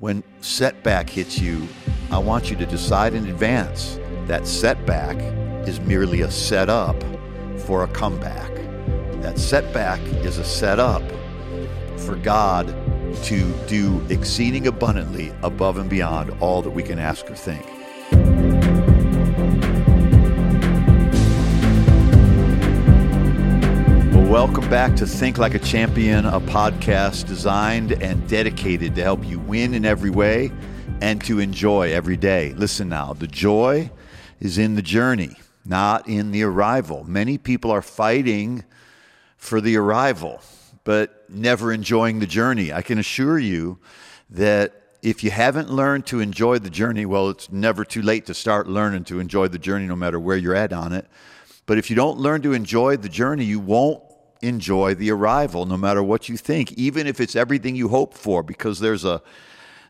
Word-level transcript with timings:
when 0.00 0.24
setback 0.40 1.10
hits 1.10 1.38
you, 1.38 1.68
I 2.10 2.18
want 2.18 2.50
you 2.50 2.56
to 2.56 2.66
decide 2.66 3.14
in 3.14 3.26
advance 3.26 4.00
that 4.26 4.46
setback 4.46 5.16
is 5.68 5.78
merely 5.80 6.22
a 6.22 6.30
setup 6.30 7.00
for 7.60 7.84
a 7.84 7.88
comeback. 7.88 8.50
That 9.20 9.38
setback 9.38 10.00
is 10.24 10.38
a 10.38 10.44
setup 10.44 11.02
for 11.98 12.16
God 12.16 12.68
to 13.24 13.52
do 13.66 14.02
exceeding 14.08 14.66
abundantly 14.66 15.34
above 15.42 15.76
and 15.76 15.90
beyond 15.90 16.30
all 16.40 16.62
that 16.62 16.70
we 16.70 16.82
can 16.82 16.98
ask 16.98 17.30
or 17.30 17.34
think. 17.34 17.66
Welcome 24.42 24.70
back 24.70 24.96
to 24.96 25.06
Think 25.06 25.36
Like 25.36 25.52
a 25.52 25.58
Champion, 25.58 26.24
a 26.24 26.40
podcast 26.40 27.26
designed 27.26 27.92
and 28.02 28.26
dedicated 28.26 28.94
to 28.94 29.02
help 29.02 29.22
you 29.22 29.38
win 29.38 29.74
in 29.74 29.84
every 29.84 30.08
way 30.08 30.50
and 31.02 31.22
to 31.24 31.40
enjoy 31.40 31.92
every 31.92 32.16
day. 32.16 32.54
Listen 32.54 32.88
now, 32.88 33.12
the 33.12 33.26
joy 33.26 33.90
is 34.40 34.56
in 34.56 34.76
the 34.76 34.82
journey, 34.82 35.36
not 35.66 36.08
in 36.08 36.30
the 36.30 36.42
arrival. 36.42 37.04
Many 37.04 37.36
people 37.36 37.70
are 37.70 37.82
fighting 37.82 38.64
for 39.36 39.60
the 39.60 39.76
arrival, 39.76 40.40
but 40.84 41.28
never 41.28 41.70
enjoying 41.70 42.20
the 42.20 42.26
journey. 42.26 42.72
I 42.72 42.80
can 42.80 42.98
assure 42.98 43.38
you 43.38 43.78
that 44.30 44.72
if 45.02 45.22
you 45.22 45.30
haven't 45.30 45.68
learned 45.68 46.06
to 46.06 46.20
enjoy 46.20 46.60
the 46.60 46.70
journey, 46.70 47.04
well, 47.04 47.28
it's 47.28 47.52
never 47.52 47.84
too 47.84 48.00
late 48.00 48.24
to 48.24 48.32
start 48.32 48.66
learning 48.66 49.04
to 49.04 49.20
enjoy 49.20 49.48
the 49.48 49.58
journey 49.58 49.84
no 49.84 49.96
matter 49.96 50.18
where 50.18 50.38
you're 50.38 50.56
at 50.56 50.72
on 50.72 50.94
it. 50.94 51.06
But 51.66 51.76
if 51.76 51.90
you 51.90 51.94
don't 51.94 52.18
learn 52.18 52.40
to 52.40 52.54
enjoy 52.54 52.96
the 52.96 53.10
journey, 53.10 53.44
you 53.44 53.60
won't 53.60 54.02
enjoy 54.42 54.94
the 54.94 55.10
arrival 55.10 55.66
no 55.66 55.76
matter 55.76 56.02
what 56.02 56.28
you 56.28 56.36
think 56.36 56.72
even 56.72 57.06
if 57.06 57.20
it's 57.20 57.36
everything 57.36 57.76
you 57.76 57.88
hope 57.88 58.14
for 58.14 58.42
because 58.42 58.80
there's 58.80 59.04
a 59.04 59.22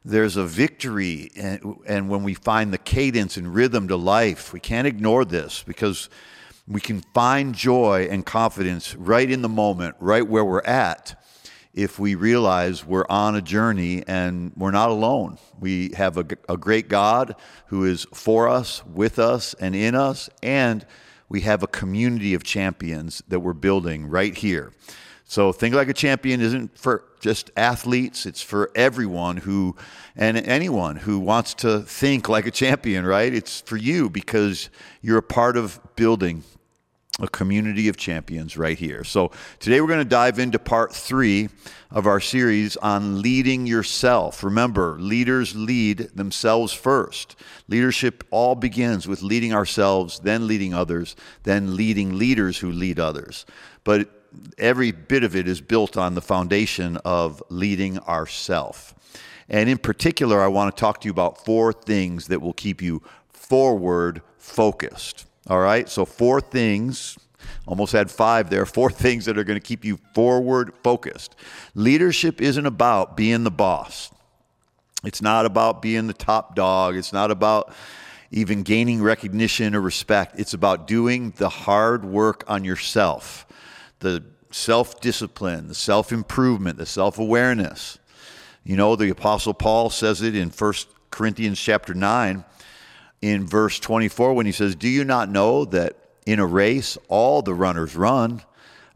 there's 0.05 0.37
a 0.37 0.45
victory 0.45 1.31
and, 1.37 1.77
and 1.87 2.09
when 2.09 2.23
we 2.23 2.35
find 2.35 2.73
the 2.73 2.79
cadence 2.79 3.37
and 3.37 3.55
rhythm 3.55 3.89
to 3.89 3.97
life 3.97 4.53
we 4.53 4.61
can't 4.61 4.87
ignore 4.87 5.25
this 5.25 5.63
because 5.63 6.09
we 6.67 6.81
can 6.81 7.01
find 7.15 7.55
joy 7.55 8.09
and 8.11 8.25
confidence 8.27 8.95
right 8.97 9.31
in 9.31 9.43
the 9.43 9.49
moment 9.49 9.95
right 10.01 10.27
where 10.27 10.45
we're 10.45 10.63
at 10.63 11.21
if 11.73 11.99
we 11.99 12.15
realize 12.15 12.85
we're 12.85 13.07
on 13.09 13.37
a 13.37 13.43
journey 13.43 14.03
and 14.07 14.53
we're 14.57 14.71
not 14.71 14.91
alone. 14.91 15.39
We 15.59 15.93
have 15.97 16.17
a, 16.17 16.27
a, 16.49 16.57
great 16.57 16.89
God 16.89 17.37
who 17.67 17.85
is 17.85 18.07
for 18.13 18.49
us, 18.49 18.85
with 18.85 19.19
us, 19.19 19.55
and 19.55 19.77
in 19.77 19.95
us, 19.95 20.29
and 20.43 20.85
we 21.31 21.41
have 21.43 21.63
a 21.63 21.67
community 21.67 22.35
of 22.35 22.43
champions 22.43 23.23
that 23.29 23.41
we're 23.41 23.55
building 23.55 24.07
right 24.07 24.37
here. 24.37 24.73
So, 25.25 25.53
Think 25.53 25.77
Like 25.77 25.89
a 25.89 25.95
Champion 25.95 26.41
isn't 26.41 26.77
for 26.77 27.05
just 27.21 27.53
athletes, 27.57 28.27
it's 28.27 28.43
for 28.43 28.71
everyone 28.75 29.37
who, 29.37 29.77
and 30.17 30.37
anyone 30.37 30.97
who 30.97 31.21
wants 31.21 31.55
to 31.55 31.83
think 31.83 32.29
like 32.29 32.47
a 32.47 32.51
champion, 32.51 33.07
right? 33.07 33.33
It's 33.33 33.61
for 33.61 33.77
you 33.77 34.11
because 34.11 34.71
you're 35.03 35.19
a 35.19 35.23
part 35.23 35.57
of 35.57 35.79
building 35.95 36.43
a 37.19 37.29
community 37.29 37.89
of 37.89 37.97
champions 37.97 38.57
right 38.57 38.79
here. 38.79 39.05
So 39.05 39.33
today 39.59 39.81
we're 39.81 39.89
going 39.89 39.99
to 39.99 40.05
dive 40.05 40.39
into 40.39 40.59
part 40.59 40.95
three 40.95 41.49
of 41.91 42.07
our 42.07 42.21
series 42.21 42.77
on 42.77 43.21
leading 43.21 43.67
yourself. 43.67 44.45
Remember, 44.45 44.97
leaders 45.01 45.55
lead 45.57 45.99
themselves 46.15 46.73
first. 46.73 47.37
Leadership 47.69 48.25
all 48.31 48.55
begins 48.55 49.09
with 49.09 49.23
leading 49.23 49.53
ourselves, 49.53 50.21
then 50.21 50.47
leading 50.47 50.73
others, 50.73 51.17
then 51.43 51.77
leading 51.77 52.17
leaders 52.17 52.59
who 52.59 52.71
lead 52.71 52.99
others. 52.99 53.45
But 53.85 54.09
every 54.57 54.93
bit 54.93 55.25
of 55.25 55.35
it 55.35 55.49
is 55.49 55.61
built 55.61 55.97
on 55.97 56.15
the 56.15 56.23
foundation 56.23 56.97
of 57.05 57.43
leading 57.49 57.99
ourself. 58.01 58.95
And 59.49 59.69
in 59.69 59.79
particular, 59.79 60.41
I 60.41 60.47
want 60.47 60.75
to 60.75 60.81
talk 60.81 61.01
to 61.01 61.07
you 61.07 61.13
about 61.13 61.45
four 61.45 61.73
things 61.73 62.29
that 62.29 62.41
will 62.41 62.53
keep 62.53 62.81
you 62.81 63.03
forward 63.33 64.23
focused. 64.39 65.27
All 65.49 65.59
right, 65.59 65.89
so 65.89 66.05
four 66.05 66.41
things, 66.41 67.19
almost 67.67 67.93
had 67.93 68.11
five 68.11 68.51
there, 68.51 68.67
four 68.67 68.91
things 68.91 69.25
that 69.25 69.39
are 69.39 69.45
going 69.45 69.59
to 69.59 69.67
keep 69.67 69.85
you 69.85 69.99
forward 70.15 70.73
focused. 70.83 71.35
Leadership 71.75 72.41
isn't 72.41 72.67
about 72.67 73.17
being 73.17 73.45
the 73.45 73.51
boss, 73.51 74.13
it's 75.05 75.23
not 75.23 75.47
about 75.47 75.81
being 75.83 76.07
the 76.07 76.13
top 76.13 76.55
dog, 76.55 76.97
it's 76.97 77.13
not 77.13 77.31
about 77.31 77.73
even 78.31 78.63
gaining 78.63 79.03
recognition 79.03 79.75
or 79.75 79.81
respect. 79.81 80.39
It's 80.39 80.55
about 80.55 80.87
doing 80.87 81.33
the 81.37 81.49
hard 81.49 82.05
work 82.05 82.45
on 82.47 82.65
yourself, 82.65 83.47
the 83.99 84.23
self 84.51 85.01
discipline, 85.01 85.69
the 85.69 85.75
self 85.75 86.13
improvement, 86.13 86.79
the 86.79 86.87
self 86.87 87.19
awareness. 87.19 87.99
You 88.63 88.77
know, 88.77 88.95
the 88.95 89.09
Apostle 89.09 89.55
Paul 89.55 89.91
says 89.91 90.23
it 90.23 90.37
in 90.37 90.51
1 90.51 90.75
Corinthians 91.11 91.59
chapter 91.59 91.95
9 91.95 92.45
in 93.23 93.47
verse 93.47 93.79
24 93.79 94.35
when 94.35 94.47
he 94.47 94.53
says, 94.53 94.75
Do 94.75 94.89
you 94.89 95.05
not 95.05 95.29
know 95.29 95.65
that 95.67 95.97
in 96.27 96.39
a 96.39 96.47
race 96.47 96.97
all 97.09 97.43
the 97.43 97.55
runners 97.55 97.97
run, 97.97 98.43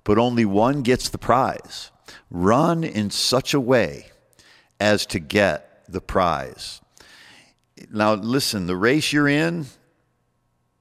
but 0.03 0.19
only 0.19 0.45
one 0.45 0.83
gets 0.83 1.09
the 1.09 1.19
prize? 1.19 1.91
Run 2.31 2.85
in 2.85 3.11
such 3.11 3.55
a 3.55 3.61
way 3.61 4.11
as 4.81 5.07
to 5.07 5.19
get 5.19 5.85
the 5.89 6.01
prize. 6.01 6.81
Now, 7.91 8.15
listen, 8.15 8.67
the 8.67 8.77
race 8.77 9.13
you're 9.13 9.29
in, 9.29 9.67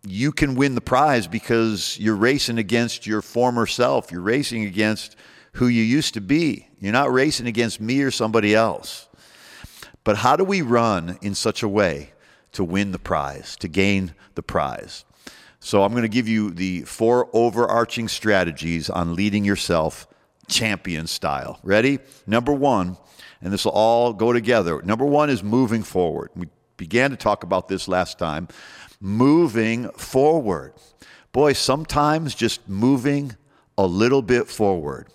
you 0.06 0.32
can 0.32 0.56
win 0.56 0.76
the 0.76 0.82
prize 0.82 1.28
because 1.28 1.98
you're 2.00 2.16
racing 2.16 2.58
against 2.58 3.08
your 3.08 3.22
former 3.22 3.66
self. 3.66 4.12
You're 4.12 4.22
racing 4.22 4.66
against 4.66 5.16
who 5.54 5.68
you 5.68 5.84
used 5.84 6.14
to 6.16 6.22
be. 6.22 6.68
You're 6.80 6.94
not 6.94 7.12
racing 7.12 7.48
against 7.48 7.80
me 7.80 8.02
or 8.02 8.12
somebody 8.12 8.54
else. 8.56 9.08
But 10.04 10.18
how 10.18 10.36
do 10.36 10.44
we 10.44 10.62
run 10.62 11.18
in 11.22 11.36
such 11.36 11.64
a 11.64 11.68
way 11.68 12.13
to 12.54 12.64
win 12.64 12.92
the 12.92 13.00
prize, 13.00 13.56
to 13.58 13.68
gain 13.68 14.14
the 14.36 14.44
prize. 14.44 15.06
So 15.60 15.84
I'm 15.84 15.92
going 15.92 16.04
to 16.04 16.10
give 16.10 16.28
you 16.28 16.52
the 16.52 16.82
four 16.82 17.30
overarching 17.34 18.08
strategies 18.08 18.90
on 18.90 19.16
leading 19.16 19.46
yourself 19.46 20.08
champion 20.48 21.08
style. 21.08 21.60
Ready? 21.64 22.00
Number 22.28 22.54
one, 22.54 22.98
and 23.42 23.52
this 23.52 23.66
will 23.66 23.72
all 23.72 24.14
go 24.14 24.34
together. 24.34 24.82
Number 24.82 25.06
one 25.06 25.30
is 25.30 25.44
moving 25.44 25.84
forward. 25.84 26.32
We 26.36 26.48
began 26.78 27.12
to 27.12 27.18
talk 27.18 27.44
about 27.44 27.68
this 27.68 27.88
last 27.88 28.20
time. 28.20 28.48
Moving 29.00 29.90
forward. 29.92 30.74
Boy, 31.32 31.54
sometimes 31.54 32.36
just 32.36 32.68
moving 32.68 33.36
a 33.78 33.86
little 33.86 34.22
bit 34.22 34.48
forward 34.48 35.08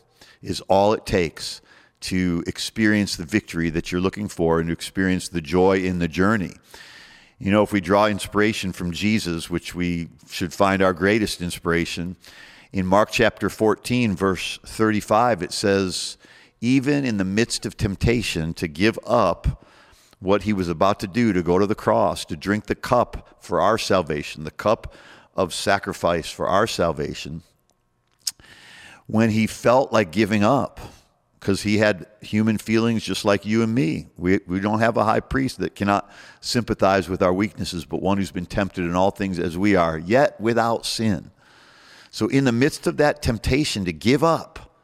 is 0.43 0.61
all 0.63 0.93
it 0.93 1.07
takes 1.07 1.61
to 2.01 2.43
experience 2.47 3.17
the 3.17 3.25
victory 3.25 3.71
that 3.71 3.91
you're 3.91 4.01
looking 4.01 4.29
for 4.29 4.61
and 4.61 4.69
to 4.69 4.73
experience 4.73 5.29
the 5.29 5.41
joy 5.41 5.79
in 5.79 5.99
the 5.99 6.09
journey. 6.09 6.55
You 7.41 7.53
know, 7.53 7.63
if 7.63 7.73
we 7.73 7.81
draw 7.81 8.07
inspiration 8.07 8.73
from 8.73 8.91
Jesus, 8.91 9.49
which 9.49 9.73
we 9.73 10.09
should 10.29 10.53
find 10.53 10.83
our 10.83 10.93
greatest 10.93 11.41
inspiration, 11.41 12.17
in 12.73 12.85
Mark 12.85 13.11
chapter 13.13 13.49
14, 13.49 14.17
verse 14.17 14.59
35, 14.67 15.43
it 15.43 15.53
says, 15.53 16.17
Even 16.61 17.05
in 17.05 17.17
the 17.17 17.25
midst 17.25 17.65
of 17.65 17.77
temptation 17.77 18.55
to 18.55 18.67
give 18.67 18.99
up 19.07 19.65
what 20.19 20.43
he 20.43 20.53
was 20.53 20.69
about 20.69 20.99
to 21.01 21.07
do, 21.07 21.33
to 21.33 21.43
go 21.43 21.61
to 21.61 21.67
the 21.67 21.77
cross, 21.77 22.25
to 22.25 22.37
drink 22.37 22.67
the 22.67 22.75
cup 22.75 23.37
for 23.41 23.61
our 23.61 23.79
salvation, 23.79 24.43
the 24.43 24.51
cup 24.51 24.93
of 25.37 25.55
sacrifice 25.55 26.29
for 26.29 26.49
our 26.49 26.67
salvation, 26.67 27.43
when 29.07 29.31
he 29.31 29.47
felt 29.47 29.93
like 29.93 30.11
giving 30.11 30.43
up, 30.43 30.81
because 31.39 31.63
he 31.63 31.79
had 31.79 32.07
human 32.21 32.59
feelings 32.59 33.03
just 33.03 33.25
like 33.25 33.47
you 33.47 33.63
and 33.63 33.75
me. 33.75 34.09
We, 34.17 34.41
we 34.47 34.61
don't 34.61 34.81
have 34.81 34.97
a 34.97 35.05
high 35.05 35.21
priest 35.21 35.59
that 35.59 35.75
cannot 35.75 36.11
sympathize 36.41 37.09
with 37.09 37.23
our 37.23 37.33
weaknesses, 37.33 37.85
but 37.85 38.03
one 38.03 38.19
who's 38.19 38.33
been 38.33 38.47
tempted 38.47 38.85
in 38.85 38.97
all 38.97 39.11
things 39.11 39.39
as 39.39 39.57
we 39.57 39.77
are, 39.77 39.99
yet 39.99 40.41
without 40.41 40.85
sin. 40.85 41.31
So, 42.11 42.27
in 42.29 42.45
the 42.45 42.53
midst 42.53 42.87
of 42.87 42.97
that 42.97 43.23
temptation 43.23 43.85
to 43.85 43.93
give 43.93 44.25
up, 44.25 44.83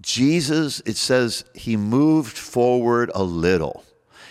Jesus, 0.00 0.80
it 0.86 0.96
says, 0.96 1.44
he 1.54 1.76
moved 1.76 2.38
forward 2.38 3.10
a 3.14 3.22
little. 3.22 3.84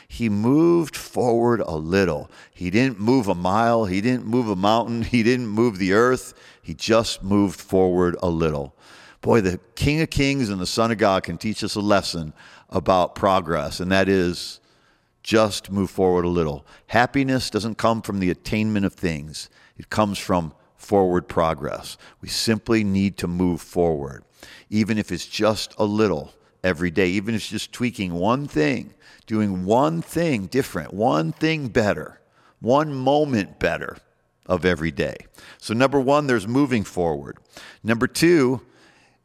He 0.08 0.30
moved 0.30 0.96
forward 0.96 1.62
a 1.62 1.76
little. 1.76 2.30
He 2.54 2.70
didn't 2.70 3.00
move 3.00 3.28
a 3.28 3.36
mile, 3.36 3.86
he 3.86 4.02
didn't 4.02 4.26
move 4.26 4.50
a 4.50 4.56
mountain, 4.56 5.04
he 5.04 5.24
didn't 5.24 5.48
move 5.48 5.78
the 5.78 5.94
earth. 5.94 6.34
He 6.62 6.74
just 6.74 7.24
moved 7.24 7.60
forward 7.60 8.16
a 8.22 8.30
little. 8.30 8.76
Boy, 9.22 9.42
the 9.42 9.60
King 9.76 10.02
of 10.02 10.10
Kings 10.10 10.50
and 10.50 10.60
the 10.60 10.66
Son 10.66 10.92
of 10.92 10.98
God 10.98 11.24
can 11.24 11.38
teach 11.38 11.64
us 11.64 11.76
a 11.76 11.80
lesson 11.80 12.34
about 12.70 13.14
progress, 13.14 13.80
and 13.80 13.92
that 13.92 14.10
is 14.10 14.60
just 15.22 15.72
move 15.72 15.92
forward 15.92 16.26
a 16.26 16.30
little. 16.30 16.66
Happiness 16.88 17.52
doesn't 17.52 17.78
come 17.78 18.02
from 18.02 18.20
the 18.20 18.32
attainment 18.32 18.86
of 18.86 18.94
things, 18.94 19.50
it 19.78 19.92
comes 19.92 20.18
from 20.18 20.54
forward 20.76 21.28
progress. 21.28 21.98
We 22.20 22.30
simply 22.30 22.84
need 22.84 23.18
to 23.18 23.28
move 23.28 23.62
forward, 23.62 24.24
even 24.72 24.98
if 24.98 25.12
it's 25.12 25.28
just 25.28 25.76
a 25.78 25.86
little 25.86 26.34
every 26.64 26.90
day, 26.90 27.10
even 27.10 27.36
if 27.36 27.42
it's 27.42 27.50
just 27.50 27.72
tweaking 27.72 28.14
one 28.14 28.48
thing, 28.48 28.96
doing 29.28 29.66
one 29.66 30.02
thing 30.02 30.48
different, 30.48 30.96
one 30.96 31.32
thing 31.32 31.68
better, 31.68 32.20
one 32.60 32.94
moment 32.94 33.60
better 33.60 33.98
of 34.48 34.66
every 34.66 34.92
day. 34.92 35.16
So, 35.60 35.76
number 35.76 36.00
one, 36.00 36.26
there's 36.26 36.48
moving 36.48 36.84
forward. 36.84 37.38
Number 37.84 38.08
two, 38.08 38.62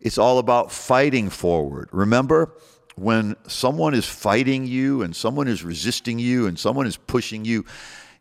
it's 0.06 0.18
all 0.18 0.38
about 0.38 0.70
fighting 0.70 1.28
forward. 1.30 1.88
Remember, 1.90 2.52
when 2.94 3.34
someone 3.48 3.92
is 3.92 4.06
fighting 4.06 4.64
you 4.64 5.02
and 5.02 5.16
someone 5.16 5.48
is 5.48 5.64
resisting 5.64 6.20
you 6.20 6.46
and 6.46 6.56
someone 6.56 6.86
is 6.86 6.96
pushing 6.96 7.44
you, 7.44 7.64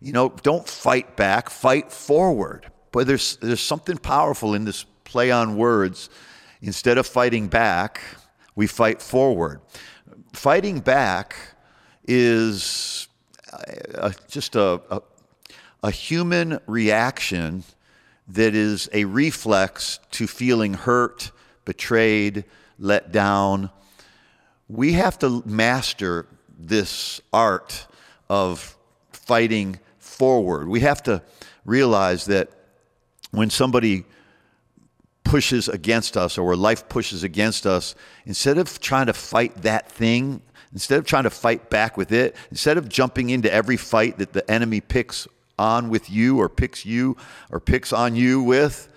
you 0.01 0.11
know, 0.11 0.29
don't 0.41 0.67
fight 0.67 1.15
back, 1.15 1.47
fight 1.47 1.91
forward. 1.91 2.71
But 2.91 3.05
there's, 3.05 3.37
there's 3.37 3.59
something 3.59 3.99
powerful 3.99 4.55
in 4.55 4.65
this 4.65 4.83
play 5.03 5.29
on 5.29 5.57
words. 5.57 6.09
Instead 6.59 6.97
of 6.97 7.05
fighting 7.05 7.49
back, 7.49 8.01
we 8.55 8.65
fight 8.65 8.99
forward. 8.99 9.61
Fighting 10.33 10.79
back 10.79 11.35
is 12.07 13.07
a, 13.93 14.11
just 14.27 14.55
a, 14.55 14.81
a, 14.89 15.01
a 15.83 15.91
human 15.91 16.59
reaction 16.65 17.63
that 18.27 18.55
is 18.55 18.89
a 18.91 19.05
reflex 19.05 19.99
to 20.09 20.25
feeling 20.25 20.73
hurt, 20.73 21.31
betrayed, 21.65 22.45
let 22.79 23.11
down. 23.11 23.69
We 24.67 24.93
have 24.93 25.19
to 25.19 25.43
master 25.45 26.27
this 26.57 27.21
art 27.33 27.87
of 28.29 28.77
fighting 29.11 29.79
forward. 29.99 30.67
We 30.67 30.81
have 30.81 31.03
to 31.03 31.21
realize 31.65 32.25
that 32.25 32.49
when 33.31 33.49
somebody 33.49 34.05
pushes 35.23 35.67
against 35.67 36.15
us 36.15 36.37
or 36.37 36.45
where 36.45 36.55
life 36.55 36.87
pushes 36.87 37.23
against 37.23 37.65
us, 37.65 37.95
instead 38.25 38.57
of 38.57 38.79
trying 38.79 39.07
to 39.07 39.13
fight 39.13 39.63
that 39.63 39.91
thing, 39.91 40.41
instead 40.71 40.99
of 40.99 41.05
trying 41.05 41.23
to 41.23 41.29
fight 41.29 41.69
back 41.69 41.97
with 41.97 42.11
it, 42.11 42.35
instead 42.51 42.77
of 42.77 42.87
jumping 42.87 43.29
into 43.31 43.51
every 43.51 43.77
fight 43.77 44.17
that 44.19 44.33
the 44.33 44.49
enemy 44.49 44.79
picks 44.79 45.27
on 45.57 45.89
with 45.89 46.09
you 46.09 46.39
or 46.39 46.47
picks 46.47 46.85
you 46.85 47.17
or 47.49 47.59
picks 47.59 47.91
on 47.91 48.15
you 48.15 48.41
with, 48.41 48.89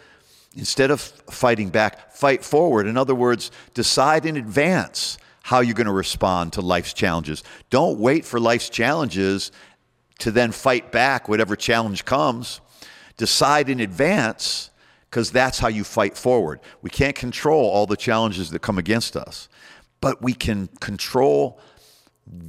instead 0.57 0.91
of 0.91 1.01
fighting 1.01 1.69
back, 1.71 2.13
fight 2.13 2.45
forward. 2.45 2.87
In 2.87 2.97
other 2.97 3.15
words, 3.15 3.51
decide 3.75 4.27
in 4.27 4.37
advance 4.37 5.19
how 5.43 5.61
you're 5.61 5.75
going 5.75 5.87
to 5.87 5.93
respond 5.93 6.53
to 6.55 6.61
life's 6.61 6.93
challenges. 6.93 7.43
Don't 7.71 7.99
wait 7.99 8.25
for 8.25 8.39
life's 8.39 8.69
challenges 8.69 9.51
to 10.19 10.31
then 10.31 10.53
fight 10.53 10.93
back 10.93 11.29
whatever 11.29 11.57
challenge 11.57 12.05
comes. 12.05 12.61
Decide 13.17 13.69
in 13.69 13.81
advance 13.81 14.71
because 15.11 15.31
that's 15.31 15.59
how 15.59 15.69
you 15.69 15.85
fight 15.85 16.17
forward. 16.17 16.61
We 16.83 16.91
can't 16.91 17.17
control 17.17 17.65
all 17.65 17.87
the 17.87 17.97
challenges 17.97 18.51
that 18.51 18.61
come 18.61 18.79
against 18.79 19.17
us, 19.17 19.49
but 20.01 20.21
we 20.21 20.35
can 20.35 20.69
control 20.81 21.61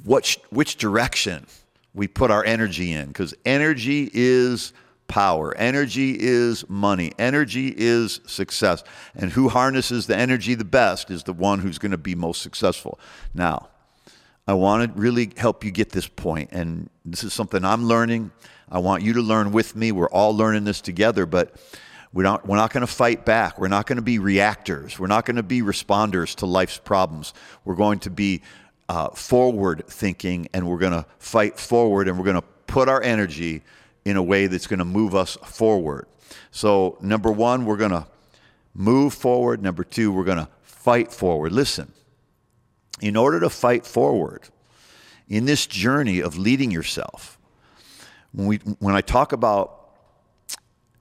which, 0.04 0.40
which 0.50 0.75
direction 0.75 1.45
we 1.94 2.07
put 2.07 2.31
our 2.31 2.44
energy 2.44 2.92
in 2.92 3.07
because 3.07 3.34
energy 3.45 4.10
is 4.13 4.74
power. 5.10 5.54
Energy 5.58 6.16
is 6.18 6.64
money. 6.70 7.12
Energy 7.20 7.74
is 7.76 8.22
success. 8.26 8.84
And 9.14 9.32
who 9.32 9.50
harnesses 9.50 10.08
the 10.08 10.16
energy 10.16 10.56
the 10.56 10.64
best 10.64 11.12
is 11.12 11.24
the 11.24 11.34
one 11.34 11.60
who's 11.60 11.78
going 11.78 11.92
to 11.92 11.98
be 11.98 12.16
most 12.16 12.42
successful. 12.42 12.98
Now, 13.34 13.68
I 14.48 14.54
want 14.54 14.96
to 14.96 15.00
really 15.00 15.32
help 15.36 15.66
you 15.66 15.72
get 15.72 15.90
this 15.90 16.08
point, 16.08 16.50
and 16.54 16.90
this 17.06 17.24
is 17.24 17.34
something 17.34 17.66
I'm 17.66 17.86
learning. 17.86 18.32
I 18.72 18.80
want 18.80 19.04
you 19.04 19.14
to 19.14 19.22
learn 19.22 19.52
with 19.52 19.76
me. 19.76 19.92
We're 19.92 20.10
all 20.10 20.36
learning 20.36 20.64
this 20.64 20.80
together, 20.80 21.26
but 21.26 21.56
we're 22.14 22.24
not, 22.24 22.48
we're 22.48 22.56
not 22.56 22.72
going 22.72 22.82
to 22.82 22.88
fight 22.88 23.26
back. 23.26 23.60
We're 23.60 23.68
not 23.68 23.86
going 23.86 23.98
to 23.98 24.02
be 24.02 24.18
reactors. 24.18 24.98
We're 24.98 25.08
not 25.08 25.26
going 25.26 25.36
to 25.36 25.44
be 25.44 25.62
responders 25.62 26.34
to 26.36 26.46
life's 26.46 26.80
problems. 26.80 27.34
We're 27.66 27.76
going 27.76 28.00
to 28.00 28.10
be 28.10 28.42
uh, 28.88 29.10
forward 29.10 29.84
thinking, 29.88 30.48
and 30.54 30.68
we're 30.68 30.80
going 30.80 30.94
to 30.94 31.06
fight 31.20 31.60
forward, 31.60 32.08
and 32.08 32.18
we're 32.18 32.26
going 32.26 32.42
to 32.42 32.48
put 32.66 32.90
our 32.90 33.02
energy 33.04 33.62
in 34.06 34.18
a 34.18 34.24
way 34.24 34.48
that's 34.48 34.68
going 34.68 34.80
to 34.80 34.86
move 34.86 35.16
us 35.16 35.36
forward. 35.44 36.07
So, 36.51 36.98
number 37.01 37.31
one, 37.31 37.66
we're 37.66 37.78
going 37.78 37.92
to 37.92 38.07
move 38.74 39.13
forward. 39.13 39.62
Number 39.62 39.84
two, 39.84 40.12
we're 40.12 40.24
going 40.24 40.38
to 40.38 40.50
fight 40.63 41.12
forward. 41.12 41.51
Listen, 41.51 41.92
in 43.01 43.16
order 43.16 43.40
to 43.40 43.50
fight 43.50 43.86
forward 43.86 44.44
in 45.28 45.46
this 45.46 45.68
journey 45.68 46.22
of 46.22 46.38
leading 46.38 46.72
yourself, 46.72 47.38
when, 48.31 48.48
we, 48.48 48.57
when 48.80 48.96
I 48.96 49.01
talk 49.01 49.31
about 49.34 49.90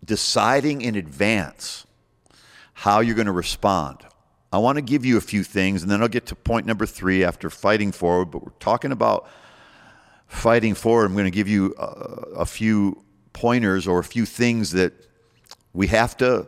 deciding 0.04 0.82
in 0.82 0.96
advance 0.96 1.86
how 2.72 3.00
you're 3.00 3.14
going 3.14 3.26
to 3.26 3.32
respond, 3.32 3.98
I 4.50 4.58
want 4.58 4.76
to 4.76 4.82
give 4.82 5.04
you 5.04 5.18
a 5.18 5.20
few 5.20 5.44
things, 5.44 5.82
and 5.82 5.90
then 5.90 6.00
I'll 6.00 6.08
get 6.08 6.26
to 6.26 6.34
point 6.34 6.66
number 6.66 6.86
three 6.86 7.22
after 7.22 7.50
fighting 7.50 7.92
forward. 7.92 8.30
But 8.30 8.44
we're 8.44 8.52
talking 8.60 8.92
about 8.92 9.28
fighting 10.28 10.74
forward. 10.74 11.06
I'm 11.06 11.14
going 11.14 11.24
to 11.24 11.30
give 11.30 11.48
you 11.48 11.74
a, 11.78 11.82
a 12.38 12.46
few 12.46 13.02
pointers 13.32 13.86
or 13.86 13.98
a 13.98 14.04
few 14.04 14.24
things 14.24 14.72
that 14.72 14.92
we 15.72 15.88
have 15.88 16.16
to 16.18 16.46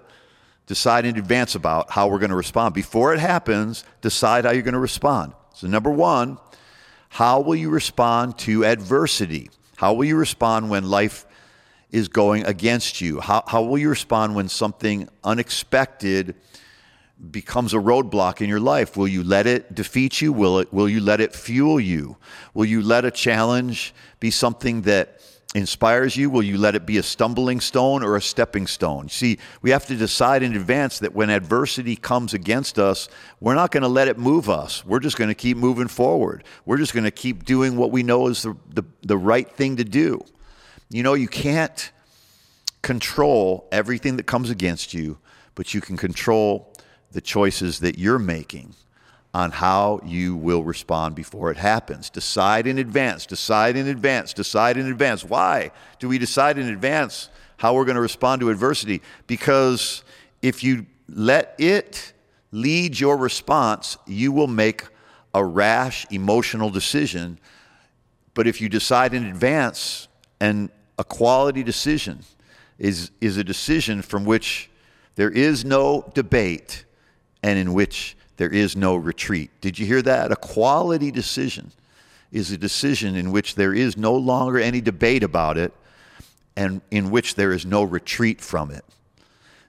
decide 0.66 1.04
in 1.04 1.18
advance 1.18 1.54
about 1.54 1.90
how 1.90 2.06
we're 2.08 2.18
going 2.18 2.30
to 2.30 2.36
respond. 2.36 2.74
Before 2.74 3.12
it 3.12 3.18
happens, 3.18 3.84
decide 4.02 4.44
how 4.44 4.52
you're 4.52 4.62
going 4.62 4.74
to 4.74 4.78
respond. 4.78 5.32
So, 5.54 5.66
number 5.66 5.90
one, 5.90 6.38
how 7.08 7.40
will 7.40 7.56
you 7.56 7.70
respond 7.70 8.38
to 8.38 8.64
adversity? 8.64 9.50
How 9.76 9.94
will 9.94 10.04
you 10.04 10.16
respond 10.16 10.70
when 10.70 10.88
life 10.88 11.26
is 11.90 12.06
going 12.08 12.44
against 12.44 13.00
you? 13.00 13.18
How, 13.18 13.42
how 13.46 13.62
will 13.62 13.78
you 13.78 13.88
respond 13.88 14.36
when 14.36 14.48
something 14.48 15.08
unexpected 15.24 16.36
becomes 17.30 17.74
a 17.74 17.78
roadblock 17.78 18.40
in 18.40 18.48
your 18.48 18.60
life? 18.60 18.96
Will 18.96 19.08
you 19.08 19.22
let 19.22 19.46
it 19.46 19.74
defeat 19.74 20.20
you? 20.20 20.32
Will, 20.32 20.60
it, 20.60 20.72
will 20.72 20.88
you 20.88 21.00
let 21.00 21.20
it 21.20 21.34
fuel 21.34 21.78
you? 21.78 22.16
Will 22.54 22.64
you 22.64 22.82
let 22.82 23.04
a 23.04 23.10
challenge 23.10 23.94
be 24.20 24.30
something 24.30 24.82
that 24.82 25.20
inspires 25.54 26.16
you? 26.16 26.30
Will 26.30 26.42
you 26.42 26.56
let 26.58 26.74
it 26.74 26.86
be 26.86 26.98
a 26.98 27.02
stumbling 27.02 27.60
stone 27.60 28.02
or 28.02 28.16
a 28.16 28.22
stepping 28.22 28.66
stone? 28.66 29.08
See, 29.08 29.38
we 29.62 29.70
have 29.70 29.86
to 29.86 29.96
decide 29.96 30.42
in 30.42 30.54
advance 30.54 31.00
that 31.00 31.14
when 31.14 31.28
adversity 31.28 31.96
comes 31.96 32.34
against 32.34 32.78
us, 32.78 33.08
we're 33.40 33.54
not 33.54 33.70
going 33.70 33.82
to 33.82 33.88
let 33.88 34.08
it 34.08 34.16
move 34.16 34.48
us. 34.48 34.84
We're 34.86 35.00
just 35.00 35.16
going 35.16 35.28
to 35.28 35.34
keep 35.34 35.56
moving 35.56 35.88
forward. 35.88 36.44
We're 36.64 36.78
just 36.78 36.94
going 36.94 37.04
to 37.04 37.10
keep 37.10 37.44
doing 37.44 37.76
what 37.76 37.90
we 37.90 38.02
know 38.02 38.28
is 38.28 38.42
the, 38.42 38.56
the, 38.72 38.84
the 39.02 39.18
right 39.18 39.50
thing 39.50 39.76
to 39.76 39.84
do. 39.84 40.24
You 40.88 41.02
know, 41.02 41.14
you 41.14 41.28
can't 41.28 41.90
control 42.82 43.68
everything 43.72 44.16
that 44.16 44.26
comes 44.26 44.50
against 44.50 44.94
you, 44.94 45.18
but 45.54 45.74
you 45.74 45.80
can 45.80 45.96
control 45.96 46.69
the 47.12 47.20
choices 47.20 47.80
that 47.80 47.98
you're 47.98 48.18
making 48.18 48.74
on 49.32 49.52
how 49.52 50.00
you 50.04 50.34
will 50.34 50.64
respond 50.64 51.14
before 51.14 51.50
it 51.50 51.56
happens. 51.56 52.10
Decide 52.10 52.66
in 52.66 52.78
advance, 52.78 53.26
decide 53.26 53.76
in 53.76 53.86
advance, 53.86 54.32
decide 54.32 54.76
in 54.76 54.86
advance. 54.86 55.24
Why 55.24 55.70
do 55.98 56.08
we 56.08 56.18
decide 56.18 56.58
in 56.58 56.68
advance 56.68 57.28
how 57.58 57.74
we're 57.74 57.84
going 57.84 57.96
to 57.96 58.00
respond 58.00 58.40
to 58.40 58.50
adversity? 58.50 59.02
Because 59.26 60.02
if 60.42 60.64
you 60.64 60.86
let 61.08 61.54
it 61.58 62.12
lead 62.50 62.98
your 62.98 63.16
response, 63.16 63.98
you 64.06 64.32
will 64.32 64.48
make 64.48 64.84
a 65.32 65.44
rash, 65.44 66.06
emotional 66.10 66.70
decision. 66.70 67.38
But 68.34 68.48
if 68.48 68.60
you 68.60 68.68
decide 68.68 69.14
in 69.14 69.24
advance, 69.24 70.08
and 70.40 70.70
a 70.98 71.04
quality 71.04 71.62
decision 71.62 72.20
is, 72.78 73.10
is 73.20 73.36
a 73.36 73.44
decision 73.44 74.02
from 74.02 74.24
which 74.24 74.70
there 75.14 75.30
is 75.30 75.64
no 75.64 76.10
debate 76.14 76.84
and 77.42 77.58
in 77.58 77.72
which 77.72 78.16
there 78.36 78.50
is 78.50 78.76
no 78.76 78.96
retreat. 78.96 79.50
Did 79.60 79.78
you 79.78 79.86
hear 79.86 80.02
that? 80.02 80.32
A 80.32 80.36
quality 80.36 81.10
decision 81.10 81.72
is 82.32 82.50
a 82.50 82.58
decision 82.58 83.16
in 83.16 83.32
which 83.32 83.54
there 83.54 83.74
is 83.74 83.96
no 83.96 84.14
longer 84.14 84.58
any 84.58 84.80
debate 84.80 85.22
about 85.22 85.58
it 85.58 85.72
and 86.56 86.80
in 86.90 87.10
which 87.10 87.34
there 87.34 87.52
is 87.52 87.66
no 87.66 87.82
retreat 87.82 88.40
from 88.40 88.70
it. 88.70 88.84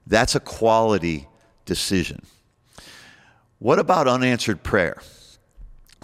That's 0.08 0.36
a 0.36 0.40
quality 0.40 1.28
decision. 1.66 2.24
What 3.60 3.80
about 3.80 4.08
unanswered 4.08 4.64
prayer? 4.64 5.02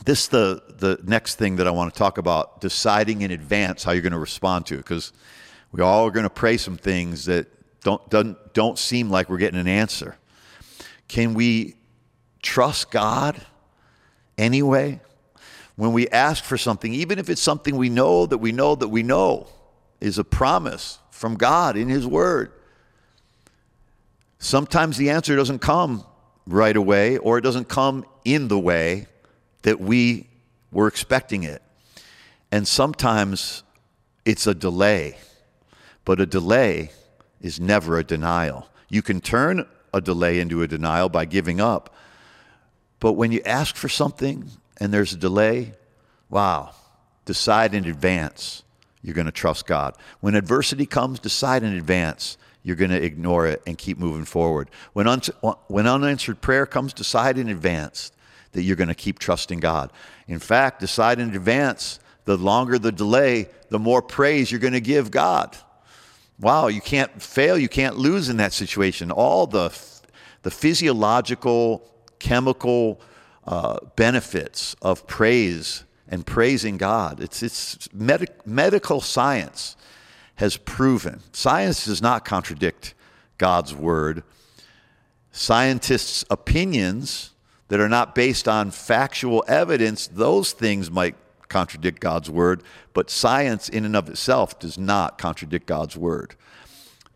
This 0.05 0.23
is 0.23 0.27
the, 0.29 0.61
the 0.77 0.99
next 1.03 1.35
thing 1.35 1.55
that 1.55 1.67
I 1.67 1.71
want 1.71 1.93
to 1.93 1.97
talk 1.97 2.17
about 2.17 2.61
deciding 2.61 3.21
in 3.21 3.31
advance 3.31 3.83
how 3.83 3.91
you're 3.91 4.01
going 4.01 4.13
to 4.13 4.19
respond 4.19 4.67
to 4.67 4.75
it 4.75 4.77
because 4.77 5.11
we 5.71 5.81
all 5.81 6.05
are 6.05 6.11
going 6.11 6.23
to 6.23 6.29
pray 6.29 6.57
some 6.57 6.77
things 6.77 7.25
that 7.25 7.47
don't, 7.81 8.07
don't, 8.09 8.53
don't 8.53 8.77
seem 8.77 9.09
like 9.09 9.29
we're 9.29 9.37
getting 9.37 9.59
an 9.59 9.67
answer. 9.67 10.17
Can 11.07 11.33
we 11.33 11.75
trust 12.41 12.91
God 12.91 13.39
anyway? 14.37 15.01
When 15.75 15.93
we 15.93 16.07
ask 16.09 16.43
for 16.43 16.57
something, 16.57 16.93
even 16.93 17.19
if 17.19 17.29
it's 17.29 17.41
something 17.41 17.75
we 17.75 17.89
know 17.89 18.25
that 18.25 18.39
we 18.39 18.51
know 18.51 18.75
that 18.75 18.87
we 18.87 19.03
know 19.03 19.47
is 20.01 20.17
a 20.17 20.23
promise 20.23 20.99
from 21.11 21.35
God 21.35 21.77
in 21.77 21.87
His 21.87 22.05
Word, 22.05 22.51
sometimes 24.39 24.97
the 24.97 25.09
answer 25.09 25.35
doesn't 25.35 25.59
come 25.59 26.03
right 26.47 26.75
away 26.75 27.17
or 27.17 27.37
it 27.37 27.41
doesn't 27.41 27.67
come 27.67 28.05
in 28.25 28.47
the 28.47 28.59
way 28.59 29.07
that 29.63 29.79
we 29.79 30.27
were 30.71 30.87
expecting 30.87 31.43
it. 31.43 31.61
And 32.51 32.67
sometimes 32.67 33.63
it's 34.25 34.47
a 34.47 34.55
delay, 34.55 35.17
but 36.05 36.19
a 36.19 36.25
delay 36.25 36.91
is 37.41 37.59
never 37.59 37.97
a 37.97 38.03
denial. 38.03 38.67
You 38.89 39.01
can 39.01 39.21
turn 39.21 39.65
a 39.93 40.01
delay 40.01 40.39
into 40.39 40.61
a 40.61 40.67
denial 40.67 41.09
by 41.09 41.25
giving 41.25 41.61
up. 41.61 41.93
But 42.99 43.13
when 43.13 43.31
you 43.31 43.41
ask 43.45 43.75
for 43.75 43.89
something 43.89 44.49
and 44.79 44.93
there's 44.93 45.13
a 45.13 45.17
delay, 45.17 45.73
wow, 46.29 46.71
decide 47.25 47.73
in 47.73 47.85
advance 47.85 48.63
you're 49.01 49.15
going 49.15 49.25
to 49.25 49.31
trust 49.31 49.65
God. 49.65 49.95
When 50.19 50.35
adversity 50.35 50.85
comes, 50.85 51.19
decide 51.19 51.63
in 51.63 51.73
advance 51.73 52.37
you're 52.63 52.75
going 52.75 52.91
to 52.91 53.01
ignore 53.01 53.47
it 53.47 53.61
and 53.65 53.77
keep 53.77 53.97
moving 53.97 54.25
forward. 54.25 54.69
When, 54.93 55.07
un- 55.07 55.21
when 55.67 55.87
unanswered 55.87 56.41
prayer 56.41 56.65
comes, 56.65 56.93
decide 56.93 57.37
in 57.37 57.47
advance 57.47 58.11
that 58.51 58.63
you're 58.63 58.75
going 58.75 58.89
to 58.89 58.95
keep 58.95 59.19
trusting 59.19 59.59
God. 59.59 59.91
In 60.27 60.39
fact, 60.39 60.81
decide 60.81 61.19
in 61.19 61.29
advance 61.29 61.99
the 62.25 62.37
longer 62.37 62.77
the 62.77 62.91
delay, 62.91 63.47
the 63.69 63.79
more 63.79 64.01
praise 64.01 64.51
you're 64.51 64.59
going 64.59 64.73
to 64.73 64.81
give 64.81 65.11
God. 65.11 65.55
Wow, 66.39 66.67
you 66.67 66.81
can't 66.81 67.21
fail, 67.21 67.57
you 67.57 67.69
can't 67.69 67.97
lose 67.97 68.29
in 68.29 68.37
that 68.37 68.53
situation. 68.53 69.11
All 69.11 69.47
the, 69.47 69.75
the 70.43 70.51
physiological, 70.51 71.83
chemical 72.19 73.01
uh, 73.45 73.79
benefits 73.95 74.75
of 74.81 75.07
praise 75.07 75.83
and 76.07 76.25
praising 76.25 76.77
God. 76.77 77.19
It's, 77.19 77.41
it's 77.41 77.91
med- 77.93 78.29
medical 78.45 79.01
science 79.01 79.75
has 80.35 80.57
proven. 80.57 81.21
Science 81.33 81.85
does 81.85 82.01
not 82.01 82.23
contradict 82.23 82.93
God's 83.37 83.73
word. 83.73 84.23
Scientists' 85.31 86.23
opinions 86.29 87.31
that 87.67 87.79
are 87.79 87.89
not 87.89 88.15
based 88.15 88.47
on 88.47 88.71
factual 88.71 89.43
evidence, 89.47 90.07
those 90.07 90.51
things 90.51 90.89
might 90.89 91.15
contradict 91.49 91.99
God's 91.99 92.29
word, 92.29 92.63
but 92.93 93.09
science 93.09 93.69
in 93.69 93.85
and 93.85 93.95
of 93.95 94.09
itself 94.09 94.59
does 94.59 94.77
not 94.77 95.17
contradict 95.17 95.65
God's 95.65 95.97
word. 95.97 96.35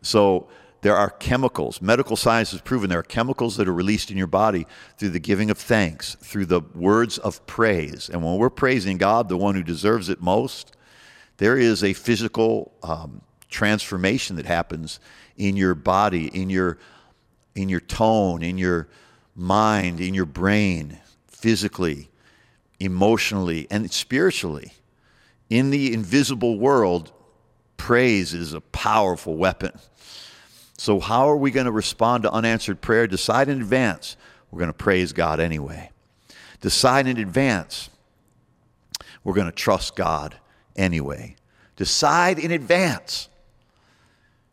So 0.02 0.48
there 0.82 0.96
are 0.96 1.10
chemicals. 1.10 1.80
Medical 1.80 2.16
science 2.16 2.50
has 2.50 2.60
proven 2.60 2.90
there 2.90 2.98
are 2.98 3.04
chemicals 3.04 3.56
that 3.56 3.68
are 3.68 3.72
released 3.72 4.10
in 4.10 4.16
your 4.16 4.26
body 4.26 4.66
through 4.98 5.10
the 5.10 5.20
giving 5.20 5.50
of 5.50 5.56
thanks, 5.56 6.16
through 6.16 6.46
the 6.46 6.60
words 6.74 7.18
of 7.18 7.44
praise. 7.46 8.08
And 8.08 8.22
when 8.24 8.36
we're 8.36 8.50
praising 8.50 8.98
God, 8.98 9.28
the 9.28 9.36
one 9.36 9.54
who 9.54 9.62
deserves 9.62 10.08
it 10.08 10.20
most, 10.20 10.76
there 11.36 11.56
is 11.56 11.84
a 11.84 11.92
physical 11.92 12.72
um, 12.82 13.22
transformation 13.48 14.36
that 14.36 14.46
happens 14.46 14.98
in 15.36 15.56
your 15.56 15.76
body, 15.76 16.26
in 16.26 16.50
your, 16.50 16.78
in 17.54 17.68
your 17.68 17.80
tone, 17.80 18.42
in 18.42 18.58
your 18.58 18.88
mind, 19.36 20.00
in 20.00 20.14
your 20.14 20.26
brain, 20.26 20.98
physically, 21.28 22.08
emotionally, 22.82 23.68
and 23.70 23.90
spiritually. 23.92 24.72
In 25.48 25.70
the 25.70 25.92
invisible 25.92 26.58
world, 26.58 27.12
praise 27.76 28.34
is 28.34 28.54
a 28.54 28.60
powerful 28.60 29.36
weapon. 29.36 29.78
So, 30.76 30.98
how 30.98 31.28
are 31.28 31.36
we 31.36 31.52
going 31.52 31.66
to 31.66 31.72
respond 31.72 32.24
to 32.24 32.32
unanswered 32.32 32.80
prayer? 32.80 33.06
Decide 33.06 33.48
in 33.48 33.60
advance. 33.60 34.16
We're 34.50 34.58
going 34.58 34.70
to 34.70 34.76
praise 34.76 35.12
God 35.12 35.38
anyway. 35.38 35.90
Decide 36.60 37.06
in 37.06 37.18
advance. 37.18 37.88
We're 39.22 39.34
going 39.34 39.46
to 39.46 39.52
trust 39.52 39.94
God 39.94 40.36
anyway. 40.74 41.36
Decide 41.76 42.38
in 42.38 42.50
advance. 42.50 43.28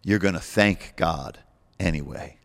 You're 0.04 0.20
going 0.20 0.36
to 0.36 0.40
thank 0.40 0.94
God 0.96 1.40
anyway. 1.80 2.38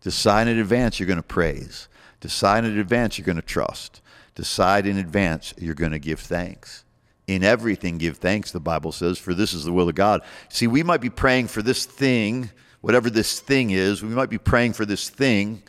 Decide 0.00 0.48
in 0.48 0.58
advance 0.58 0.98
you're 0.98 1.06
going 1.06 1.18
to 1.18 1.22
praise. 1.22 1.88
Decide 2.20 2.64
in 2.64 2.78
advance 2.78 3.18
you're 3.18 3.24
going 3.24 3.36
to 3.36 3.42
trust. 3.42 4.00
Decide 4.38 4.86
in 4.86 4.98
advance 4.98 5.52
you're 5.58 5.74
going 5.74 5.90
to 5.90 5.98
give 5.98 6.20
thanks. 6.20 6.84
In 7.26 7.42
everything, 7.42 7.98
give 7.98 8.18
thanks, 8.18 8.52
the 8.52 8.60
Bible 8.60 8.92
says, 8.92 9.18
for 9.18 9.34
this 9.34 9.52
is 9.52 9.64
the 9.64 9.72
will 9.72 9.88
of 9.88 9.96
God. 9.96 10.22
See, 10.48 10.68
we 10.68 10.84
might 10.84 11.00
be 11.00 11.10
praying 11.10 11.48
for 11.48 11.60
this 11.60 11.84
thing, 11.84 12.48
whatever 12.80 13.10
this 13.10 13.40
thing 13.40 13.70
is. 13.70 14.00
We 14.00 14.10
might 14.10 14.30
be 14.30 14.38
praying 14.38 14.74
for 14.74 14.86
this 14.86 15.10
thing, 15.10 15.64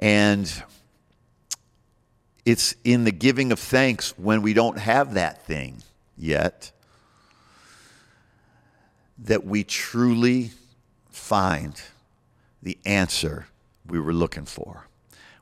and 0.00 0.50
it's 2.46 2.74
in 2.84 3.04
the 3.04 3.12
giving 3.12 3.52
of 3.52 3.58
thanks 3.58 4.16
when 4.16 4.40
we 4.40 4.54
don't 4.54 4.78
have 4.78 5.12
that 5.12 5.44
thing 5.44 5.82
yet 6.16 6.72
that 9.18 9.44
we 9.44 9.62
truly 9.62 10.52
find 11.10 11.82
the 12.62 12.78
answer 12.86 13.46
we 13.86 14.00
were 14.00 14.14
looking 14.14 14.46
for. 14.46 14.87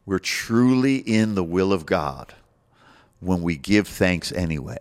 We're 0.07 0.21
truly 0.21 0.97
in 0.97 1.35
the 1.35 1.45
will 1.45 1.73
of 1.73 1.85
God 1.85 2.33
when 3.21 3.43
we 3.43 3.57
give 3.57 3.89
thanks 3.89 4.31
anyway. 4.33 4.79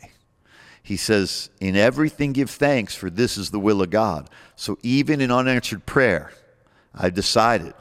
He 0.83 0.97
says, 0.97 1.49
In 1.59 1.75
everything 1.75 2.31
give 2.31 2.51
thanks, 2.51 2.93
for 2.93 3.09
this 3.09 3.37
is 3.37 3.49
the 3.49 3.59
will 3.59 3.81
of 3.81 3.89
God. 3.89 4.29
So 4.55 4.77
even 4.83 5.19
in 5.19 5.31
unanswered 5.31 5.87
prayer, 5.87 6.31
I've 6.93 7.15
decided 7.15 7.73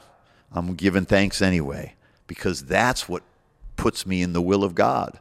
I'm 0.51 0.75
giving 0.75 1.05
thanks 1.05 1.43
anyway, 1.43 1.95
because 2.27 2.65
that's 2.65 3.09
what 3.09 3.23
puts 3.77 4.07
me 4.07 4.23
in 4.23 4.33
the 4.33 4.41
will 4.41 4.65
of 4.65 4.75
God. 4.75 5.21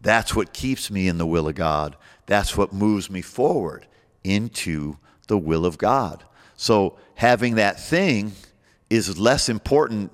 That's 0.00 0.34
what 0.34 0.52
keeps 0.52 0.90
me 0.90 1.08
in 1.08 1.18
the 1.18 1.26
will 1.26 1.48
of 1.48 1.56
God. 1.56 1.96
That's 2.26 2.56
what 2.56 2.72
moves 2.72 3.10
me 3.10 3.20
forward 3.20 3.86
into 4.22 4.96
the 5.26 5.38
will 5.38 5.66
of 5.66 5.76
God. 5.76 6.22
So 6.56 6.98
having 7.16 7.56
that 7.56 7.80
thing 7.80 8.32
is 8.90 9.18
less 9.18 9.48
important 9.48 10.12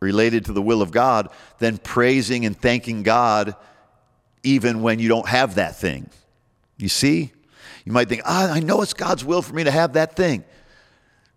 related 0.00 0.44
to 0.46 0.52
the 0.52 0.62
will 0.62 0.82
of 0.82 0.90
God 0.90 1.30
than 1.58 1.78
praising 1.78 2.44
and 2.44 2.56
thanking 2.56 3.02
God 3.02 3.56
even 4.42 4.82
when 4.82 4.98
you 4.98 5.08
don't 5.08 5.28
have 5.28 5.56
that 5.56 5.76
thing. 5.76 6.08
You 6.76 6.88
see? 6.88 7.32
You 7.84 7.92
might 7.92 8.08
think, 8.08 8.22
ah, 8.24 8.52
I 8.52 8.60
know 8.60 8.82
it's 8.82 8.94
God's 8.94 9.24
will 9.24 9.42
for 9.42 9.54
me 9.54 9.64
to 9.64 9.70
have 9.70 9.94
that 9.94 10.16
thing. 10.16 10.44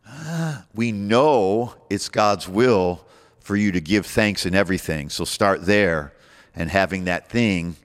Ah, 0.06 0.66
we 0.74 0.92
know 0.92 1.76
it's 1.90 2.10
God's 2.10 2.48
will 2.48 3.06
for 3.40 3.56
you 3.56 3.72
to 3.72 3.82
give 3.82 4.06
thanks 4.06 4.46
in 4.46 4.54
everything. 4.54 5.10
So 5.10 5.26
start 5.26 5.66
there, 5.66 6.14
and 6.56 6.70
having 6.70 7.06
that 7.06 7.30
thing 7.30 7.76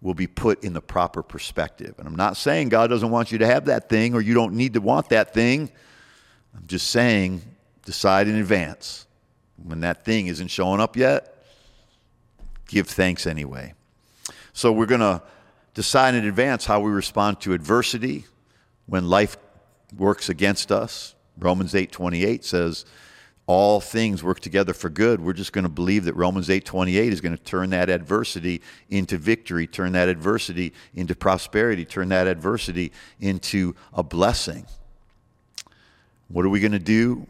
will 0.00 0.14
be 0.14 0.26
put 0.26 0.62
in 0.62 0.72
the 0.72 0.80
proper 0.80 1.22
perspective. 1.22 1.94
And 1.98 2.06
I'm 2.06 2.16
not 2.16 2.36
saying 2.36 2.68
God 2.68 2.88
doesn't 2.88 3.10
want 3.10 3.32
you 3.32 3.38
to 3.38 3.46
have 3.46 3.64
that 3.64 3.88
thing 3.88 4.14
or 4.14 4.20
you 4.20 4.34
don't 4.34 4.54
need 4.54 4.74
to 4.74 4.80
want 4.80 5.08
that 5.08 5.34
thing. 5.34 5.70
I'm 6.56 6.66
just 6.66 6.88
saying 6.90 7.42
decide 7.84 8.28
in 8.28 8.36
advance. 8.36 9.06
When 9.62 9.80
that 9.80 10.04
thing 10.04 10.28
isn't 10.28 10.48
showing 10.48 10.80
up 10.80 10.96
yet, 10.96 11.44
give 12.68 12.88
thanks 12.88 13.26
anyway. 13.26 13.74
So 14.52 14.72
we're 14.72 14.86
going 14.86 15.00
to 15.00 15.22
decide 15.74 16.14
in 16.14 16.24
advance 16.24 16.64
how 16.66 16.80
we 16.80 16.90
respond 16.90 17.40
to 17.40 17.52
adversity 17.52 18.24
when 18.86 19.08
life 19.08 19.36
works 19.96 20.28
against 20.28 20.72
us. 20.72 21.14
Romans 21.38 21.74
8:28 21.74 22.44
says 22.44 22.84
all 23.46 23.80
things 23.80 24.22
work 24.22 24.40
together 24.40 24.74
for 24.74 24.90
good. 24.90 25.20
We're 25.20 25.32
just 25.32 25.52
going 25.52 25.62
to 25.62 25.70
believe 25.70 26.04
that 26.04 26.14
Romans 26.14 26.48
8:28 26.48 27.12
is 27.12 27.20
going 27.20 27.36
to 27.36 27.42
turn 27.42 27.70
that 27.70 27.88
adversity 27.88 28.60
into 28.90 29.16
victory, 29.16 29.66
turn 29.66 29.92
that 29.92 30.08
adversity 30.08 30.74
into 30.94 31.14
prosperity, 31.14 31.84
turn 31.84 32.08
that 32.10 32.26
adversity 32.26 32.92
into 33.20 33.74
a 33.94 34.02
blessing. 34.02 34.66
What 36.28 36.44
are 36.44 36.50
we 36.50 36.60
going 36.60 36.72
to 36.72 36.78
do 36.78 37.26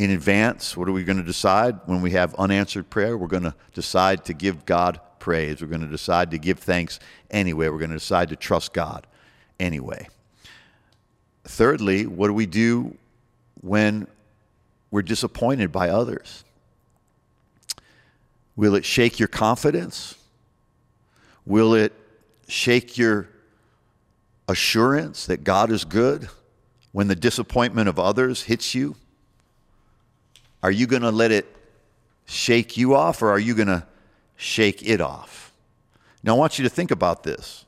in 0.00 0.10
advance? 0.12 0.78
What 0.78 0.88
are 0.88 0.92
we 0.92 1.04
going 1.04 1.18
to 1.18 1.22
decide 1.22 1.78
when 1.84 2.00
we 2.00 2.12
have 2.12 2.34
unanswered 2.36 2.88
prayer? 2.88 3.18
We're 3.18 3.26
going 3.26 3.42
to 3.42 3.54
decide 3.74 4.24
to 4.24 4.32
give 4.32 4.64
God 4.64 4.98
praise. 5.18 5.60
We're 5.60 5.68
going 5.68 5.82
to 5.82 5.86
decide 5.86 6.30
to 6.30 6.38
give 6.38 6.58
thanks 6.58 6.98
anyway. 7.30 7.68
We're 7.68 7.78
going 7.78 7.90
to 7.90 7.98
decide 7.98 8.30
to 8.30 8.36
trust 8.36 8.72
God 8.72 9.06
anyway. 9.58 10.08
Thirdly, 11.44 12.06
what 12.06 12.28
do 12.28 12.32
we 12.32 12.46
do 12.46 12.96
when 13.60 14.06
we're 14.90 15.02
disappointed 15.02 15.70
by 15.70 15.90
others? 15.90 16.44
Will 18.56 18.74
it 18.74 18.86
shake 18.86 19.18
your 19.18 19.28
confidence? 19.28 20.14
Will 21.44 21.74
it 21.74 21.92
shake 22.48 22.96
your 22.96 23.28
assurance 24.48 25.26
that 25.26 25.44
God 25.44 25.70
is 25.70 25.84
good 25.84 26.30
when 26.92 27.08
the 27.08 27.14
disappointment 27.14 27.90
of 27.90 27.98
others 27.98 28.44
hits 28.44 28.74
you? 28.74 28.96
Are 30.62 30.70
you 30.70 30.86
going 30.86 31.02
to 31.02 31.10
let 31.10 31.32
it 31.32 31.46
shake 32.26 32.76
you 32.76 32.94
off 32.94 33.22
or 33.22 33.30
are 33.30 33.38
you 33.38 33.54
going 33.54 33.68
to 33.68 33.86
shake 34.36 34.82
it 34.82 35.00
off? 35.00 35.52
Now, 36.22 36.34
I 36.34 36.38
want 36.38 36.58
you 36.58 36.64
to 36.64 36.68
think 36.68 36.90
about 36.90 37.22
this. 37.22 37.64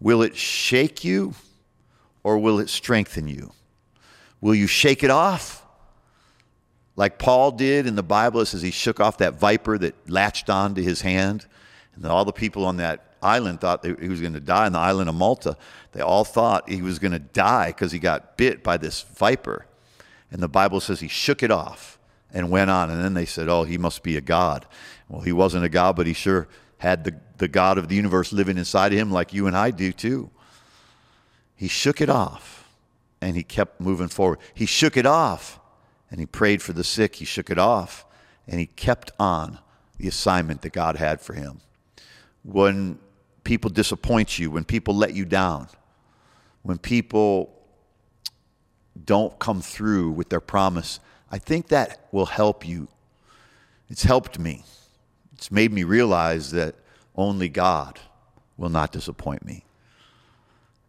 Will 0.00 0.22
it 0.22 0.36
shake 0.36 1.04
you 1.04 1.34
or 2.22 2.38
will 2.38 2.58
it 2.58 2.68
strengthen 2.68 3.28
you? 3.28 3.52
Will 4.40 4.54
you 4.54 4.66
shake 4.66 5.02
it 5.02 5.10
off? 5.10 5.64
Like 6.96 7.18
Paul 7.18 7.50
did 7.50 7.86
in 7.86 7.94
the 7.94 8.02
Bible, 8.02 8.40
it 8.40 8.46
says 8.46 8.62
he 8.62 8.70
shook 8.70 9.00
off 9.00 9.18
that 9.18 9.34
viper 9.34 9.76
that 9.78 9.94
latched 10.08 10.48
onto 10.48 10.82
his 10.82 11.02
hand. 11.02 11.46
And 11.94 12.04
all 12.06 12.24
the 12.24 12.32
people 12.32 12.64
on 12.64 12.78
that 12.78 13.14
island 13.22 13.60
thought 13.60 13.84
he 13.84 14.08
was 14.08 14.20
going 14.20 14.34
to 14.34 14.40
die 14.40 14.66
on 14.66 14.72
the 14.72 14.78
island 14.78 15.08
of 15.08 15.14
Malta. 15.14 15.56
They 15.92 16.00
all 16.00 16.24
thought 16.24 16.68
he 16.68 16.82
was 16.82 16.98
going 16.98 17.12
to 17.12 17.18
die 17.18 17.68
because 17.68 17.92
he 17.92 17.98
got 17.98 18.36
bit 18.36 18.62
by 18.62 18.76
this 18.76 19.02
viper. 19.02 19.65
And 20.30 20.42
the 20.42 20.48
Bible 20.48 20.80
says 20.80 21.00
he 21.00 21.08
shook 21.08 21.42
it 21.42 21.50
off 21.50 21.98
and 22.32 22.50
went 22.50 22.70
on. 22.70 22.90
And 22.90 23.02
then 23.02 23.14
they 23.14 23.24
said, 23.24 23.48
oh, 23.48 23.64
he 23.64 23.78
must 23.78 24.02
be 24.02 24.16
a 24.16 24.20
God. 24.20 24.66
Well, 25.08 25.22
he 25.22 25.32
wasn't 25.32 25.64
a 25.64 25.68
God, 25.68 25.96
but 25.96 26.06
he 26.06 26.12
sure 26.12 26.48
had 26.78 27.04
the, 27.04 27.18
the 27.38 27.48
God 27.48 27.78
of 27.78 27.88
the 27.88 27.94
universe 27.94 28.32
living 28.32 28.58
inside 28.58 28.92
of 28.92 28.98
him 28.98 29.10
like 29.10 29.32
you 29.32 29.46
and 29.46 29.56
I 29.56 29.70
do 29.70 29.92
too. 29.92 30.30
He 31.54 31.68
shook 31.68 32.00
it 32.00 32.10
off 32.10 32.68
and 33.20 33.36
he 33.36 33.42
kept 33.42 33.80
moving 33.80 34.08
forward. 34.08 34.38
He 34.52 34.66
shook 34.66 34.96
it 34.96 35.06
off 35.06 35.58
and 36.10 36.20
he 36.20 36.26
prayed 36.26 36.60
for 36.60 36.72
the 36.72 36.84
sick. 36.84 37.16
He 37.16 37.24
shook 37.24 37.50
it 37.50 37.58
off 37.58 38.04
and 38.46 38.60
he 38.60 38.66
kept 38.66 39.12
on 39.18 39.58
the 39.98 40.08
assignment 40.08 40.62
that 40.62 40.72
God 40.72 40.96
had 40.96 41.20
for 41.20 41.32
him. 41.32 41.60
When 42.42 42.98
people 43.44 43.70
disappoint 43.70 44.38
you, 44.38 44.50
when 44.50 44.64
people 44.64 44.94
let 44.94 45.14
you 45.14 45.24
down, 45.24 45.68
when 46.62 46.78
people 46.78 47.55
don't 49.04 49.38
come 49.38 49.60
through 49.60 50.12
with 50.12 50.28
their 50.28 50.40
promise, 50.40 51.00
I 51.30 51.38
think 51.38 51.68
that 51.68 52.06
will 52.12 52.26
help 52.26 52.66
you. 52.66 52.88
It's 53.88 54.04
helped 54.04 54.38
me. 54.38 54.64
It's 55.34 55.50
made 55.50 55.72
me 55.72 55.84
realize 55.84 56.50
that 56.52 56.74
only 57.14 57.48
God 57.48 58.00
will 58.56 58.68
not 58.68 58.92
disappoint 58.92 59.44
me. 59.44 59.64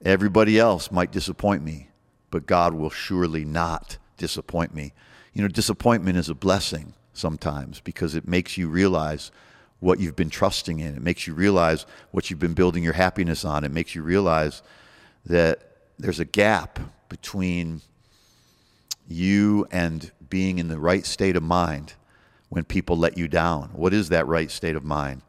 Everybody 0.04 0.60
else 0.60 0.92
might 0.92 1.12
disappoint 1.12 1.64
me, 1.64 1.90
but 2.32 2.46
God 2.46 2.74
will 2.74 2.90
surely 2.90 3.44
not 3.44 3.98
disappoint 4.18 4.74
me. 4.74 4.94
You 5.34 5.42
know, 5.42 5.48
disappointment 5.48 6.18
is 6.18 6.30
a 6.30 6.36
blessing 6.36 6.94
sometimes 7.14 7.80
because 7.80 8.16
it 8.16 8.28
makes 8.28 8.58
you 8.58 8.68
realize 8.70 9.32
what 9.80 10.00
you've 10.00 10.16
been 10.16 10.30
trusting 10.30 10.80
in. 10.80 10.96
It 10.96 11.02
makes 11.02 11.28
you 11.28 11.34
realize 11.34 11.86
what 12.12 12.30
you've 12.30 12.40
been 12.40 12.54
building 12.54 12.84
your 12.84 12.94
happiness 12.94 13.46
on. 13.46 13.64
It 13.64 13.72
makes 13.72 13.96
you 13.96 14.02
realize 14.02 14.62
that 15.26 15.78
there's 16.00 16.20
a 16.20 16.26
gap 16.26 16.80
between 17.10 17.82
you 19.08 19.68
and 19.72 20.12
being 20.30 20.60
in 20.60 20.68
the 20.68 20.80
right 20.80 21.06
state 21.06 21.36
of 21.36 21.44
mind 21.44 21.94
when 22.50 22.64
people 22.64 22.98
let 22.98 23.18
you 23.18 23.28
down. 23.28 23.70
What 23.74 23.94
is 23.94 24.10
that 24.10 24.28
right 24.28 24.50
state 24.52 24.76
of 24.76 24.84
mind? 24.84 25.22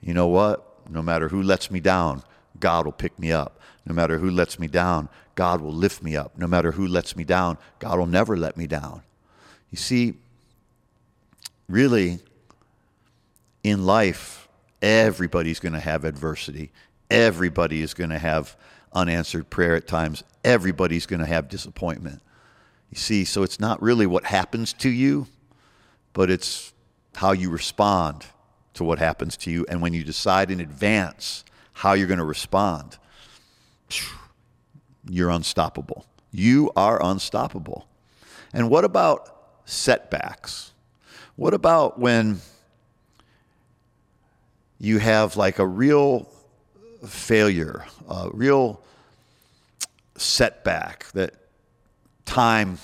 You 0.00 0.14
know 0.14 0.28
what? 0.28 0.64
No 0.88 1.02
matter 1.02 1.28
who 1.28 1.42
lets 1.42 1.70
me 1.70 1.80
down, 1.80 2.22
God 2.60 2.84
will 2.84 2.92
pick 2.92 3.18
me 3.18 3.32
up. 3.32 3.60
No 3.84 3.94
matter 3.94 4.18
who 4.18 4.30
lets 4.30 4.58
me 4.58 4.66
down, 4.66 5.08
God 5.34 5.60
will 5.60 5.72
lift 5.72 6.02
me 6.02 6.16
up. 6.16 6.36
No 6.36 6.46
matter 6.46 6.72
who 6.72 6.86
lets 6.86 7.16
me 7.16 7.24
down, 7.24 7.58
God 7.78 7.98
will 7.98 8.06
never 8.06 8.36
let 8.36 8.56
me 8.56 8.66
down. 8.66 9.02
You 9.70 9.78
see, 9.78 10.14
really, 11.68 12.18
in 13.62 13.86
life, 13.86 14.48
everybody's 14.82 15.60
going 15.60 15.74
to 15.74 15.80
have 15.80 16.04
adversity. 16.04 16.70
Everybody 17.10 17.82
is 17.82 17.94
going 17.94 18.10
to 18.10 18.18
have 18.18 18.56
unanswered 18.92 19.50
prayer 19.50 19.74
at 19.74 19.86
times. 19.86 20.22
Everybody's 20.44 21.06
going 21.06 21.20
to 21.20 21.26
have 21.26 21.48
disappointment. 21.48 22.20
You 22.90 22.96
see, 22.96 23.24
so 23.24 23.42
it's 23.42 23.60
not 23.60 23.82
really 23.82 24.06
what 24.06 24.24
happens 24.24 24.72
to 24.74 24.88
you, 24.88 25.26
but 26.12 26.30
it's 26.30 26.72
how 27.16 27.32
you 27.32 27.50
respond 27.50 28.26
to 28.74 28.84
what 28.84 28.98
happens 28.98 29.36
to 29.38 29.50
you. 29.50 29.66
And 29.68 29.82
when 29.82 29.92
you 29.92 30.04
decide 30.04 30.50
in 30.50 30.60
advance 30.60 31.44
how 31.74 31.92
you're 31.92 32.06
going 32.06 32.18
to 32.18 32.24
respond, 32.24 32.96
you're 35.08 35.30
unstoppable. 35.30 36.06
You 36.30 36.70
are 36.76 37.02
unstoppable. 37.02 37.88
And 38.52 38.70
what 38.70 38.84
about 38.84 39.34
setbacks? 39.64 40.72
What 41.36 41.54
about 41.54 41.98
when 41.98 42.40
you 44.78 44.98
have 44.98 45.36
like 45.36 45.58
a 45.58 45.66
real 45.66 46.28
failure, 47.06 47.84
a 48.08 48.28
real 48.32 48.80
setback 50.16 51.06
that 51.12 51.34
time 52.28 52.78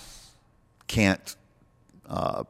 can't 0.86 1.36
uh, 2.08 2.44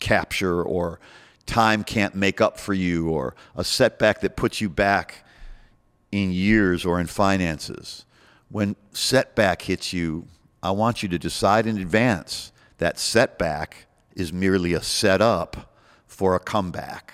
capture 0.00 0.62
or 0.62 0.98
time 1.44 1.84
can't 1.84 2.14
make 2.14 2.40
up 2.40 2.58
for 2.58 2.72
you 2.72 3.10
or 3.10 3.34
a 3.54 3.62
setback 3.62 4.22
that 4.22 4.34
puts 4.34 4.62
you 4.62 4.70
back 4.70 5.26
in 6.10 6.32
years 6.32 6.86
or 6.86 6.98
in 6.98 7.06
finances. 7.06 8.06
When 8.48 8.76
setback 8.92 9.60
hits 9.62 9.92
you, 9.92 10.26
I 10.62 10.70
want 10.70 11.02
you 11.02 11.08
to 11.10 11.18
decide 11.18 11.66
in 11.66 11.76
advance 11.76 12.50
that 12.78 12.98
setback 12.98 13.86
is 14.16 14.32
merely 14.32 14.72
a 14.72 14.82
setup 14.82 15.74
for 16.06 16.34
a 16.34 16.40
comeback. 16.40 17.12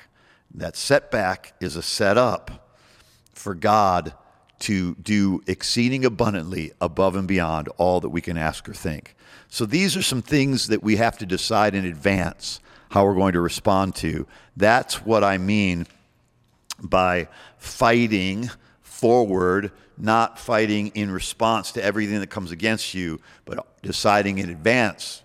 That 0.55 0.77
setback 0.77 1.55
is 1.61 1.75
a 1.75 1.83
setup 1.83 2.77
for 3.35 3.57
God 3.57 4.15
to 4.61 4.95
do 4.97 5.43
exceeding 5.47 6.05
abundantly 6.05 6.73
above 6.81 7.17
and 7.17 7.27
beyond 7.27 7.69
all 7.79 8.01
that 8.01 8.11
we 8.11 8.21
can 8.21 8.37
ask 8.37 8.69
or 8.69 8.75
think. 8.75 9.17
So 9.49 9.67
these 9.67 9.97
are 9.97 10.03
some 10.03 10.23
things 10.23 10.69
that 10.69 10.83
we 10.83 10.97
have 10.97 11.19
to 11.19 11.27
decide 11.27 11.75
in 11.75 11.85
advance 11.85 12.61
how 12.91 13.05
we're 13.05 13.15
going 13.15 13.33
to 13.33 13.41
respond 13.41 13.95
to. 13.97 14.27
That's 14.57 15.05
what 15.05 15.25
I 15.25 15.39
mean 15.39 15.87
by 16.81 17.29
fighting 17.59 18.51
forward, 18.83 19.73
not 19.97 20.39
fighting 20.39 20.89
in 20.89 21.11
response 21.11 21.73
to 21.73 21.83
everything 21.83 22.21
that 22.21 22.29
comes 22.29 22.51
against 22.51 22.95
you, 22.95 23.21
but 23.45 23.67
deciding 23.83 24.39
in 24.39 24.51
advance 24.51 25.23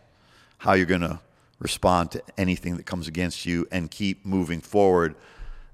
how 0.58 0.74
you're 0.74 0.86
going 0.86 1.02
to 1.02 1.20
respond 1.60 2.12
to 2.12 2.22
anything 2.38 2.78
that 2.78 2.86
comes 2.86 3.08
against 3.08 3.46
you 3.46 3.68
and 3.72 3.90
keep 3.92 4.26
moving 4.26 4.62
forward. 4.62 5.16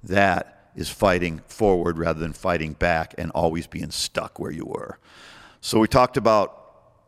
That 0.04 0.61
is 0.76 0.90
fighting 0.90 1.42
forward 1.48 1.98
rather 1.98 2.20
than 2.20 2.34
fighting 2.34 2.74
back 2.74 3.14
and 3.18 3.32
always 3.32 3.68
being 3.68 3.92
stuck 3.92 4.40
where 4.40 4.52
you 4.52 4.66
were. 4.66 4.98
So 5.60 5.80
we 5.80 5.88
talked 5.88 6.18
about 6.18 6.58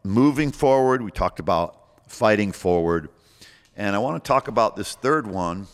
moving 0.03 0.51
forward, 0.51 1.01
we 1.01 1.11
talked 1.11 1.39
about 1.39 1.79
fighting 2.07 2.51
forward, 2.51 3.09
and 3.75 3.95
I 3.95 3.99
want 3.99 4.23
to 4.23 4.27
talk 4.27 4.47
about 4.47 4.75
this 4.75 4.95
third 4.95 5.25
one 5.25 5.67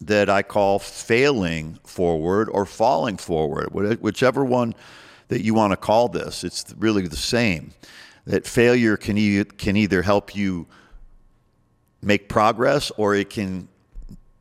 that 0.00 0.28
I 0.28 0.42
call 0.42 0.78
failing 0.78 1.78
forward 1.84 2.48
or 2.48 2.66
falling 2.66 3.16
forward, 3.16 3.72
whichever 4.00 4.44
one 4.44 4.74
that 5.28 5.42
you 5.42 5.54
want 5.54 5.70
to 5.72 5.76
call 5.76 6.08
this. 6.08 6.42
It's 6.42 6.74
really 6.76 7.06
the 7.06 7.16
same. 7.16 7.72
That 8.26 8.46
failure 8.46 8.96
can, 8.96 9.16
e- 9.16 9.44
can 9.44 9.76
either 9.76 10.02
help 10.02 10.34
you 10.34 10.66
make 12.02 12.28
progress 12.28 12.90
or 12.96 13.14
it 13.14 13.30
can 13.30 13.68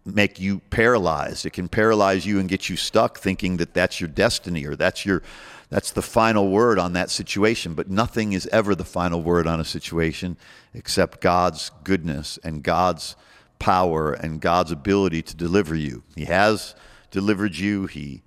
make 0.05 0.39
you 0.39 0.59
paralyzed. 0.69 1.45
It 1.45 1.53
can 1.53 1.67
paralyze 1.67 2.25
you 2.25 2.39
and 2.39 2.49
get 2.49 2.69
you 2.69 2.75
stuck 2.75 3.19
thinking 3.19 3.57
that 3.57 3.73
that's 3.73 3.99
your 3.99 4.09
destiny 4.09 4.65
or 4.65 4.75
that's 4.75 5.05
your 5.05 5.21
that's 5.69 5.91
the 5.91 6.01
final 6.01 6.49
word 6.49 6.77
on 6.77 6.91
that 6.93 7.09
situation, 7.09 7.75
but 7.75 7.89
nothing 7.89 8.33
is 8.33 8.45
ever 8.47 8.75
the 8.75 8.83
final 8.83 9.21
word 9.21 9.47
on 9.47 9.61
a 9.61 9.65
situation 9.65 10.35
except 10.73 11.21
God's 11.21 11.71
goodness 11.85 12.37
and 12.43 12.61
God's 12.61 13.15
power 13.57 14.11
and 14.11 14.41
God's 14.41 14.71
ability 14.71 15.21
to 15.21 15.35
deliver 15.35 15.73
you. 15.73 16.03
He 16.13 16.25
has 16.25 16.75
delivered 17.09 17.55
you. 17.55 17.85
He 17.85 18.21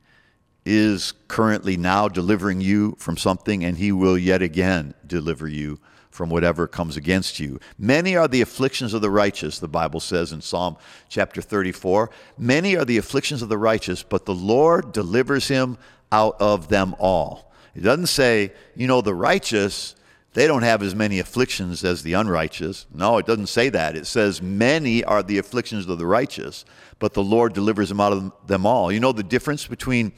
is 0.65 1.13
currently 1.29 1.77
now 1.77 2.09
delivering 2.09 2.63
you 2.63 2.97
from 2.99 3.19
something 3.19 3.63
and 3.63 3.77
he 3.77 3.93
will 3.93 4.17
yet 4.17 4.41
again 4.41 4.95
deliver 5.07 5.47
you 5.47 5.79
from 6.15 6.31
whatever 6.31 6.69
comes 6.69 6.97
against 6.97 7.41
you. 7.41 7.59
Many 7.77 8.15
are 8.15 8.29
the 8.29 8.41
afflictions 8.41 8.95
of 8.95 9.03
the 9.03 9.11
righteous, 9.11 9.59
the 9.59 9.67
Bible 9.67 9.99
says 9.99 10.31
in 10.31 10.41
Psalm 10.41 10.77
chapter 11.09 11.43
34. 11.43 12.09
Many 12.39 12.77
are 12.77 12.85
the 12.85 12.99
afflictions 12.99 13.43
of 13.43 13.49
the 13.49 13.59
righteous, 13.59 14.05
but 14.05 14.25
the 14.25 14.35
Lord 14.35 14.93
delivers 14.93 15.49
him 15.49 15.77
out 16.13 16.37
of 16.41 16.69
them 16.69 16.95
all. 17.01 17.53
It 17.75 17.81
doesn't 17.81 18.07
say, 18.07 18.53
you 18.77 18.87
know, 18.87 19.01
the 19.01 19.13
righteous, 19.13 19.97
they 20.35 20.47
don't 20.47 20.63
have 20.63 20.85
as 20.85 20.95
many 20.95 21.19
afflictions 21.19 21.83
as 21.83 22.05
the 22.05 22.13
unrighteous. 22.13 22.87
No, 22.95 23.19
it 23.19 23.27
doesn't 23.27 23.49
say 23.49 23.69
that. 23.71 23.97
It 23.97 24.07
says, 24.07 24.41
many 24.41 25.03
are 25.03 25.21
the 25.25 25.39
afflictions 25.39 25.89
of 25.89 25.99
the 25.99 26.07
righteous, 26.07 26.65
but 27.01 27.15
the 27.15 27.25
Lord 27.25 27.55
delivers 27.55 27.89
them 27.89 28.01
out 28.01 28.13
of 28.13 28.33
them 28.47 28.67
all. 28.67 28.93
You 28.93 29.01
know 29.01 29.11
the 29.11 29.25
difference 29.25 29.67
between 29.67 30.13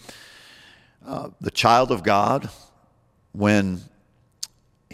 uh, 1.06 1.30
the 1.40 1.50
child 1.50 1.90
of 1.90 2.02
God 2.02 2.50
when 3.32 3.80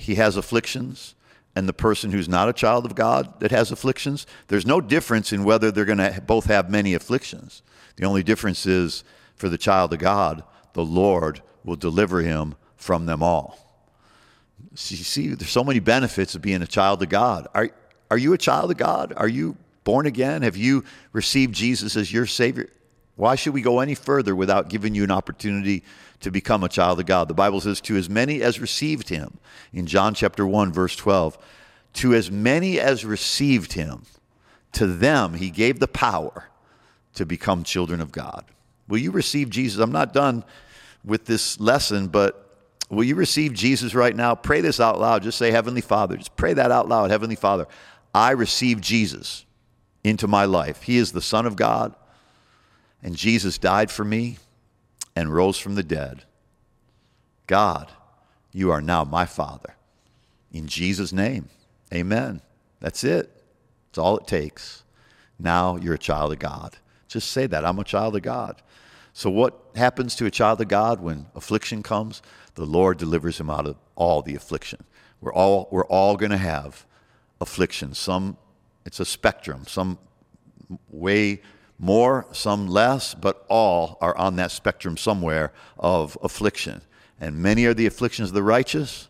he 0.03 0.17
has 0.17 0.37
afflictions 0.37 1.15
and 1.55 1.69
the 1.69 1.73
person 1.73 2.11
who's 2.11 2.29
not 2.29 2.49
a 2.49 2.53
child 2.53 2.87
of 2.87 2.95
God 2.95 3.41
that 3.41 3.51
has 3.51 3.71
afflictions, 3.71 4.27
there's 4.49 4.67
no 4.67 4.81
difference 4.81 5.33
in 5.33 5.45
whether 5.45 5.71
they're 5.71 5.85
going 5.85 5.99
to 5.99 6.23
both 6.27 6.47
have 6.47 6.71
many 6.71 6.95
afflictions. 6.95 7.63
The 7.97 8.07
only 8.07 8.23
difference 8.23 8.65
is 8.67 9.05
for 9.37 9.49
the 9.49 9.59
child 9.59 9.93
of 9.93 9.99
God, 9.99 10.43
the 10.73 10.85
Lord 10.85 11.43
will 11.65 11.77
deliver 11.77 12.23
him 12.23 12.55
from 12.77 13.07
them 13.07 13.23
all. 13.23 13.59
So 14.75 14.95
you 14.95 15.05
see, 15.05 15.29
there's 15.29 15.51
so 15.51 15.65
many 15.65 15.81
benefits 15.81 16.35
of 16.35 16.43
being 16.43 16.63
a 16.63 16.67
child 16.67 17.03
of 17.03 17.09
God. 17.09 17.47
Are, 17.55 17.71
are 18.11 18.19
you 18.19 18.33
a 18.33 18.39
child 18.39 18.71
of 18.71 18.79
God? 18.79 19.13
Are 19.17 19.29
you 19.29 19.57
born 19.85 20.07
again? 20.07 20.43
Have 20.43 20.57
you 20.57 20.85
received 21.13 21.55
Jesus 21.55 21.97
as 21.97 22.13
your 22.13 22.27
Savior? 22.27 22.71
Why 23.17 23.35
should 23.35 23.53
we 23.53 23.61
go 23.61 23.81
any 23.81 23.95
further 23.95 24.35
without 24.35 24.69
giving 24.71 24.95
you 24.95 25.05
an 25.05 25.11
opportunity 25.11 25.83
to 26.23 26.31
become 26.31 26.65
a 26.65 26.69
child 26.69 26.99
of 27.01 27.07
God? 27.07 27.29
The 27.29 27.35
Bible 27.35 27.61
says, 27.61 27.81
To 27.83 27.97
as 27.97 28.09
many 28.09 28.43
as 28.43 28.61
received 28.61 29.09
him, 29.09 29.39
in 29.73 29.87
John 29.87 30.15
chapter 30.15 30.47
1, 30.47 30.73
verse 30.73 30.97
12, 30.97 31.39
to 31.95 32.15
as 32.15 32.31
many 32.31 32.81
as 32.81 33.05
received 33.05 33.75
him, 33.75 34.03
to 34.73 34.87
them 34.87 35.35
he 35.35 35.51
gave 35.51 35.79
the 35.79 35.89
power 35.89 36.49
to 37.15 37.27
become 37.27 37.63
children 37.63 38.01
of 38.01 38.11
God. 38.11 38.45
Will 38.89 38.99
you 38.99 39.11
receive 39.11 39.51
Jesus? 39.51 39.81
I'm 39.81 39.93
not 39.93 40.13
done 40.13 40.45
with 41.05 41.27
this 41.27 41.61
lesson, 41.61 42.09
but 42.09 42.57
will 42.89 43.05
you 43.05 43.15
receive 43.15 43.53
Jesus 43.53 43.95
right 43.95 44.15
now? 44.15 44.35
Pray 44.35 44.61
this 44.61 44.81
out 44.81 44.99
loud. 44.99 45.23
Just 45.23 45.39
say, 45.39 45.51
Heavenly 45.51 45.81
Father. 45.81 46.17
Just 46.17 46.37
pray 46.37 46.55
that 46.55 46.71
out 46.71 46.89
loud. 46.89 47.11
Heavenly 47.11 47.37
Father, 47.37 47.67
I 48.15 48.31
receive 48.31 48.81
Jesus 48.81 49.45
into 50.05 50.27
my 50.27 50.45
life. 50.45 50.83
He 50.83 50.97
is 50.97 51.13
the 51.13 51.23
Son 51.23 51.47
of 51.47 51.57
God. 51.57 51.95
And 53.03 53.17
Jesus 53.17 53.59
died 53.59 53.91
for 53.91 54.05
me 54.05 54.39
and 55.15 55.35
rose 55.35 55.59
from 55.59 55.75
the 55.75 55.83
dead. 55.83 56.25
God, 57.47 57.91
you 58.53 58.71
are 58.71 58.81
now 58.81 59.05
my 59.05 59.27
Father. 59.27 59.75
In 60.53 60.67
Jesus' 60.67 61.13
name, 61.13 61.49
amen. 61.93 62.41
That's 62.81 63.05
it. 63.05 63.31
That's 63.89 63.99
all 63.99 64.19
it 64.19 64.27
takes. 64.27 64.85
Now 65.39 65.77
you're 65.77 65.95
a 65.95 65.99
child 65.99 66.33
of 66.33 66.39
God. 66.39 66.77
Just 67.09 67.31
say 67.31 67.47
that. 67.47 67.65
I'm 67.65 67.79
a 67.79 67.85
child 67.85 68.17
of 68.17 68.23
God. 68.23 68.63
So, 69.13 69.29
what 69.29 69.61
happens 69.77 70.15
to 70.17 70.27
a 70.27 70.31
child 70.31 70.61
of 70.61 70.69
God 70.69 71.01
when 71.01 71.27
affliction 71.35 71.83
comes? 71.83 72.23
The 72.55 72.65
Lord 72.65 72.99
delivers 72.99 73.39
him 73.39 73.51
out 73.51 73.67
of 73.67 73.77
all 73.95 74.23
the 74.23 74.35
affliction. 74.35 74.85
We're 75.21 75.33
all, 75.33 75.69
we're 75.71 75.87
all 75.87 76.17
going 76.17 76.31
to 76.31 76.39
have 76.39 76.87
affliction. 77.41 77.95
Some, 77.95 78.37
it's 78.87 79.01
a 79.01 79.05
spectrum. 79.05 79.67
Some 79.67 79.99
way 80.91 81.43
more, 81.83 82.27
some 82.31 82.69
less, 82.69 83.13
but 83.13 83.45
all 83.49 83.99
are 84.01 84.17
on 84.17 84.37
that 84.37 84.53
spectrum 84.53 84.97
somewhere 84.97 85.53
of 85.77 86.17
affliction. 86.23 86.81
And 87.21 87.37
many 87.37 87.65
are 87.65 87.75
the 87.75 87.87
afflictions 87.87 88.29
of 88.29 88.35
the 88.35 88.43
righteous, 88.45 89.09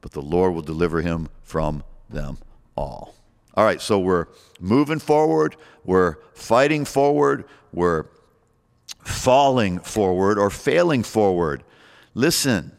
but 0.00 0.12
the 0.12 0.22
Lord 0.22 0.54
will 0.54 0.62
deliver 0.62 1.02
him 1.02 1.28
from 1.42 1.84
them 2.08 2.38
all. 2.74 3.14
All 3.52 3.64
right, 3.64 3.82
so 3.82 3.98
we're 3.98 4.28
moving 4.58 4.98
forward, 4.98 5.56
we're 5.84 6.16
fighting 6.32 6.86
forward, 6.86 7.44
we're 7.70 8.06
falling 9.04 9.78
forward 9.80 10.38
or 10.38 10.48
failing 10.48 11.02
forward. 11.02 11.64
Listen, 12.14 12.72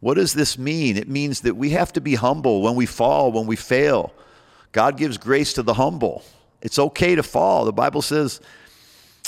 what 0.00 0.14
does 0.14 0.32
this 0.32 0.56
mean? 0.56 0.96
It 0.96 1.08
means 1.08 1.42
that 1.42 1.54
we 1.54 1.70
have 1.70 1.92
to 1.92 2.00
be 2.00 2.14
humble 2.14 2.62
when 2.62 2.76
we 2.76 2.86
fall, 2.86 3.30
when 3.30 3.46
we 3.46 3.56
fail. 3.56 4.14
God 4.72 4.96
gives 4.96 5.18
grace 5.18 5.52
to 5.54 5.62
the 5.62 5.74
humble. 5.74 6.24
It's 6.62 6.78
okay 6.78 7.14
to 7.14 7.22
fall. 7.22 7.64
The 7.64 7.72
Bible 7.72 8.02
says 8.02 8.40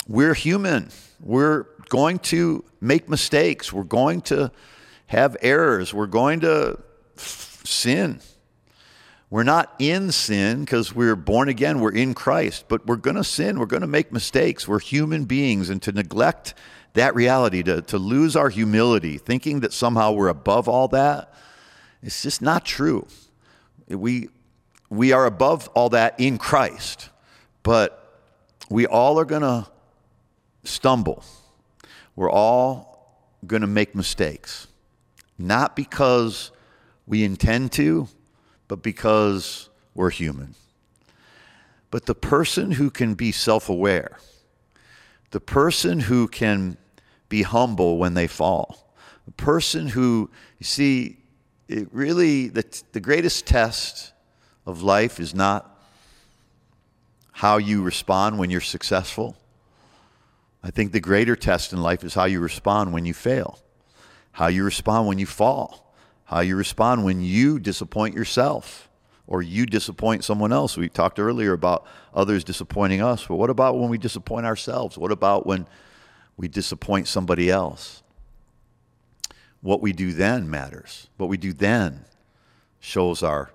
we're 0.07 0.33
human. 0.33 0.89
We're 1.19 1.65
going 1.89 2.19
to 2.19 2.63
make 2.79 3.09
mistakes. 3.09 3.71
We're 3.71 3.83
going 3.83 4.21
to 4.21 4.51
have 5.07 5.37
errors. 5.41 5.93
We're 5.93 6.07
going 6.07 6.41
to 6.41 6.79
sin. 7.15 8.19
We're 9.29 9.43
not 9.43 9.73
in 9.79 10.11
sin 10.11 10.61
because 10.61 10.93
we're 10.93 11.15
born 11.15 11.47
again. 11.47 11.79
We're 11.79 11.93
in 11.93 12.13
Christ, 12.13 12.65
but 12.67 12.85
we're 12.85 12.97
going 12.97 13.15
to 13.15 13.23
sin. 13.23 13.59
We're 13.59 13.65
going 13.65 13.81
to 13.81 13.87
make 13.87 14.11
mistakes. 14.11 14.67
We're 14.67 14.79
human 14.79 15.23
beings. 15.23 15.69
And 15.69 15.81
to 15.83 15.93
neglect 15.93 16.53
that 16.93 17.15
reality, 17.15 17.63
to, 17.63 17.81
to 17.83 17.97
lose 17.97 18.35
our 18.35 18.49
humility, 18.49 19.17
thinking 19.17 19.61
that 19.61 19.71
somehow 19.71 20.11
we're 20.11 20.27
above 20.27 20.67
all 20.67 20.89
that, 20.89 21.33
it's 22.03 22.21
just 22.23 22.41
not 22.41 22.65
true. 22.65 23.07
We, 23.87 24.27
we 24.89 25.13
are 25.13 25.25
above 25.25 25.69
all 25.69 25.89
that 25.89 26.19
in 26.19 26.37
Christ, 26.37 27.09
but 27.63 27.97
we 28.69 28.85
all 28.85 29.19
are 29.19 29.25
going 29.25 29.41
to 29.41 29.67
stumble. 30.63 31.23
We're 32.15 32.31
all 32.31 33.25
going 33.45 33.61
to 33.61 33.67
make 33.67 33.95
mistakes, 33.95 34.67
not 35.37 35.75
because 35.75 36.51
we 37.07 37.23
intend 37.23 37.71
to, 37.73 38.07
but 38.67 38.81
because 38.81 39.69
we're 39.95 40.09
human. 40.09 40.55
But 41.89 42.05
the 42.05 42.15
person 42.15 42.71
who 42.71 42.89
can 42.89 43.15
be 43.15 43.31
self 43.31 43.67
aware, 43.67 44.17
the 45.31 45.41
person 45.41 46.01
who 46.01 46.27
can 46.27 46.77
be 47.27 47.43
humble 47.43 47.97
when 47.97 48.13
they 48.13 48.27
fall. 48.27 48.93
the 49.25 49.31
person 49.31 49.87
who, 49.87 50.29
you 50.59 50.65
see, 50.65 51.17
it 51.67 51.87
really, 51.91 52.49
the, 52.49 52.65
the 52.91 52.99
greatest 52.99 53.45
test 53.45 54.11
of 54.65 54.81
life 54.81 55.19
is 55.19 55.33
not 55.33 55.70
how 57.31 57.57
you 57.57 57.81
respond 57.81 58.37
when 58.37 58.49
you're 58.49 58.61
successful. 58.61 59.35
I 60.63 60.69
think 60.69 60.91
the 60.91 60.99
greater 60.99 61.35
test 61.35 61.73
in 61.73 61.81
life 61.81 62.03
is 62.03 62.13
how 62.13 62.25
you 62.25 62.39
respond 62.39 62.93
when 62.93 63.05
you 63.05 63.13
fail, 63.13 63.59
how 64.33 64.47
you 64.47 64.63
respond 64.63 65.07
when 65.07 65.17
you 65.17 65.25
fall, 65.25 65.93
how 66.25 66.41
you 66.41 66.55
respond 66.55 67.03
when 67.03 67.21
you 67.21 67.59
disappoint 67.59 68.15
yourself 68.15 68.89
or 69.27 69.41
you 69.41 69.65
disappoint 69.65 70.23
someone 70.23 70.51
else. 70.51 70.77
We 70.77 70.89
talked 70.89 71.19
earlier 71.19 71.53
about 71.53 71.85
others 72.13 72.43
disappointing 72.43 73.01
us, 73.01 73.25
but 73.25 73.35
what 73.35 73.49
about 73.49 73.79
when 73.79 73.89
we 73.89 73.97
disappoint 73.97 74.45
ourselves? 74.45 74.97
What 74.97 75.11
about 75.11 75.45
when 75.45 75.65
we 76.41 76.47
disappoint 76.47 77.07
somebody 77.07 77.51
else. 77.51 78.01
What 79.61 79.79
we 79.79 79.93
do 79.93 80.11
then 80.11 80.49
matters. 80.49 81.07
What 81.17 81.29
we 81.29 81.37
do 81.37 81.53
then 81.53 82.05
shows 82.79 83.21
our 83.21 83.51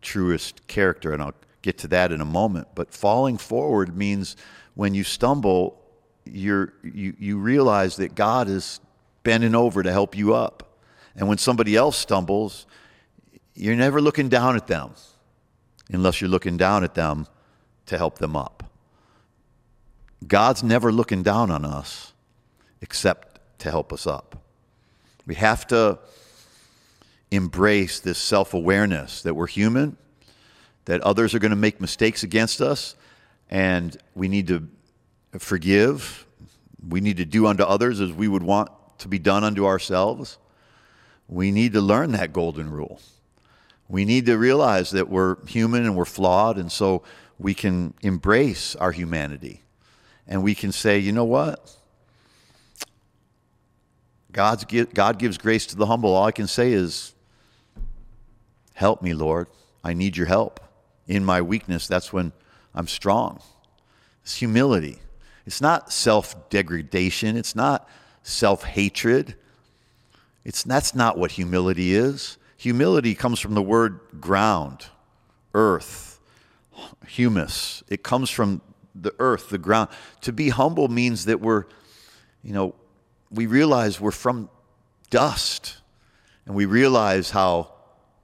truest 0.00 0.66
character, 0.66 1.12
and 1.12 1.22
I'll 1.22 1.34
get 1.64 1.78
to 1.78 1.88
that 1.88 2.12
in 2.12 2.20
a 2.20 2.26
moment. 2.26 2.68
But 2.74 2.92
falling 2.92 3.38
forward 3.38 3.96
means 3.96 4.36
when 4.74 4.92
you 4.92 5.02
stumble, 5.02 5.80
you're, 6.26 6.74
you, 6.82 7.16
you 7.18 7.38
realize 7.38 7.96
that 7.96 8.14
God 8.14 8.48
is 8.48 8.80
bending 9.22 9.54
over 9.54 9.82
to 9.82 9.90
help 9.90 10.14
you 10.14 10.34
up. 10.34 10.78
And 11.16 11.26
when 11.26 11.38
somebody 11.38 11.74
else 11.74 11.96
stumbles, 11.96 12.66
you're 13.54 13.76
never 13.76 14.02
looking 14.02 14.28
down 14.28 14.56
at 14.56 14.66
them 14.66 14.90
unless 15.90 16.20
you're 16.20 16.28
looking 16.28 16.58
down 16.58 16.84
at 16.84 16.94
them 16.94 17.26
to 17.86 17.96
help 17.96 18.18
them 18.18 18.36
up. 18.36 18.70
God's 20.26 20.62
never 20.62 20.92
looking 20.92 21.22
down 21.22 21.50
on 21.50 21.64
us 21.64 22.12
except 22.82 23.40
to 23.60 23.70
help 23.70 23.90
us 23.90 24.06
up. 24.06 24.42
We 25.26 25.36
have 25.36 25.66
to 25.68 25.98
embrace 27.30 28.00
this 28.00 28.18
self 28.18 28.52
awareness 28.52 29.22
that 29.22 29.32
we're 29.32 29.46
human, 29.46 29.96
that 30.84 31.00
others 31.00 31.34
are 31.34 31.38
going 31.38 31.50
to 31.50 31.56
make 31.56 31.80
mistakes 31.80 32.22
against 32.22 32.60
us, 32.60 32.94
and 33.50 33.96
we 34.14 34.28
need 34.28 34.46
to 34.48 34.68
forgive. 35.38 36.26
We 36.86 37.00
need 37.00 37.16
to 37.18 37.24
do 37.24 37.46
unto 37.46 37.62
others 37.62 38.00
as 38.00 38.12
we 38.12 38.28
would 38.28 38.42
want 38.42 38.70
to 38.98 39.08
be 39.08 39.18
done 39.18 39.44
unto 39.44 39.66
ourselves. 39.66 40.38
We 41.28 41.50
need 41.50 41.72
to 41.72 41.80
learn 41.80 42.12
that 42.12 42.32
golden 42.32 42.70
rule. 42.70 43.00
We 43.88 44.04
need 44.04 44.26
to 44.26 44.36
realize 44.36 44.90
that 44.90 45.08
we're 45.08 45.44
human 45.46 45.84
and 45.84 45.96
we're 45.96 46.04
flawed, 46.04 46.58
and 46.58 46.70
so 46.70 47.02
we 47.38 47.54
can 47.54 47.94
embrace 48.02 48.76
our 48.76 48.92
humanity 48.92 49.62
and 50.26 50.42
we 50.42 50.54
can 50.54 50.72
say, 50.72 50.98
you 50.98 51.12
know 51.12 51.24
what? 51.24 51.76
God's, 54.32 54.64
God 54.64 55.18
gives 55.18 55.38
grace 55.38 55.66
to 55.66 55.76
the 55.76 55.86
humble. 55.86 56.14
All 56.14 56.24
I 56.24 56.32
can 56.32 56.46
say 56.46 56.72
is, 56.72 57.14
help 58.72 59.02
me, 59.02 59.14
Lord. 59.14 59.48
I 59.82 59.92
need 59.92 60.16
your 60.16 60.26
help. 60.26 60.60
In 61.06 61.24
my 61.24 61.42
weakness, 61.42 61.86
that's 61.86 62.12
when 62.12 62.32
I'm 62.74 62.86
strong. 62.86 63.40
It's 64.22 64.36
humility. 64.36 64.98
It's 65.46 65.60
not 65.60 65.92
self 65.92 66.48
degradation. 66.48 67.36
It's 67.36 67.54
not 67.54 67.88
self 68.22 68.64
hatred. 68.64 69.34
It's, 70.44 70.62
that's 70.62 70.94
not 70.94 71.18
what 71.18 71.32
humility 71.32 71.94
is. 71.94 72.38
Humility 72.56 73.14
comes 73.14 73.40
from 73.40 73.54
the 73.54 73.62
word 73.62 74.00
ground, 74.20 74.86
earth, 75.54 76.18
humus. 77.06 77.82
It 77.88 78.02
comes 78.02 78.30
from 78.30 78.60
the 78.94 79.14
earth, 79.18 79.50
the 79.50 79.58
ground. 79.58 79.88
To 80.22 80.32
be 80.32 80.50
humble 80.50 80.88
means 80.88 81.26
that 81.26 81.40
we're, 81.40 81.64
you 82.42 82.52
know, 82.52 82.74
we 83.30 83.46
realize 83.46 84.00
we're 84.00 84.10
from 84.10 84.48
dust 85.10 85.78
and 86.46 86.54
we 86.54 86.66
realize 86.66 87.30
how 87.30 87.72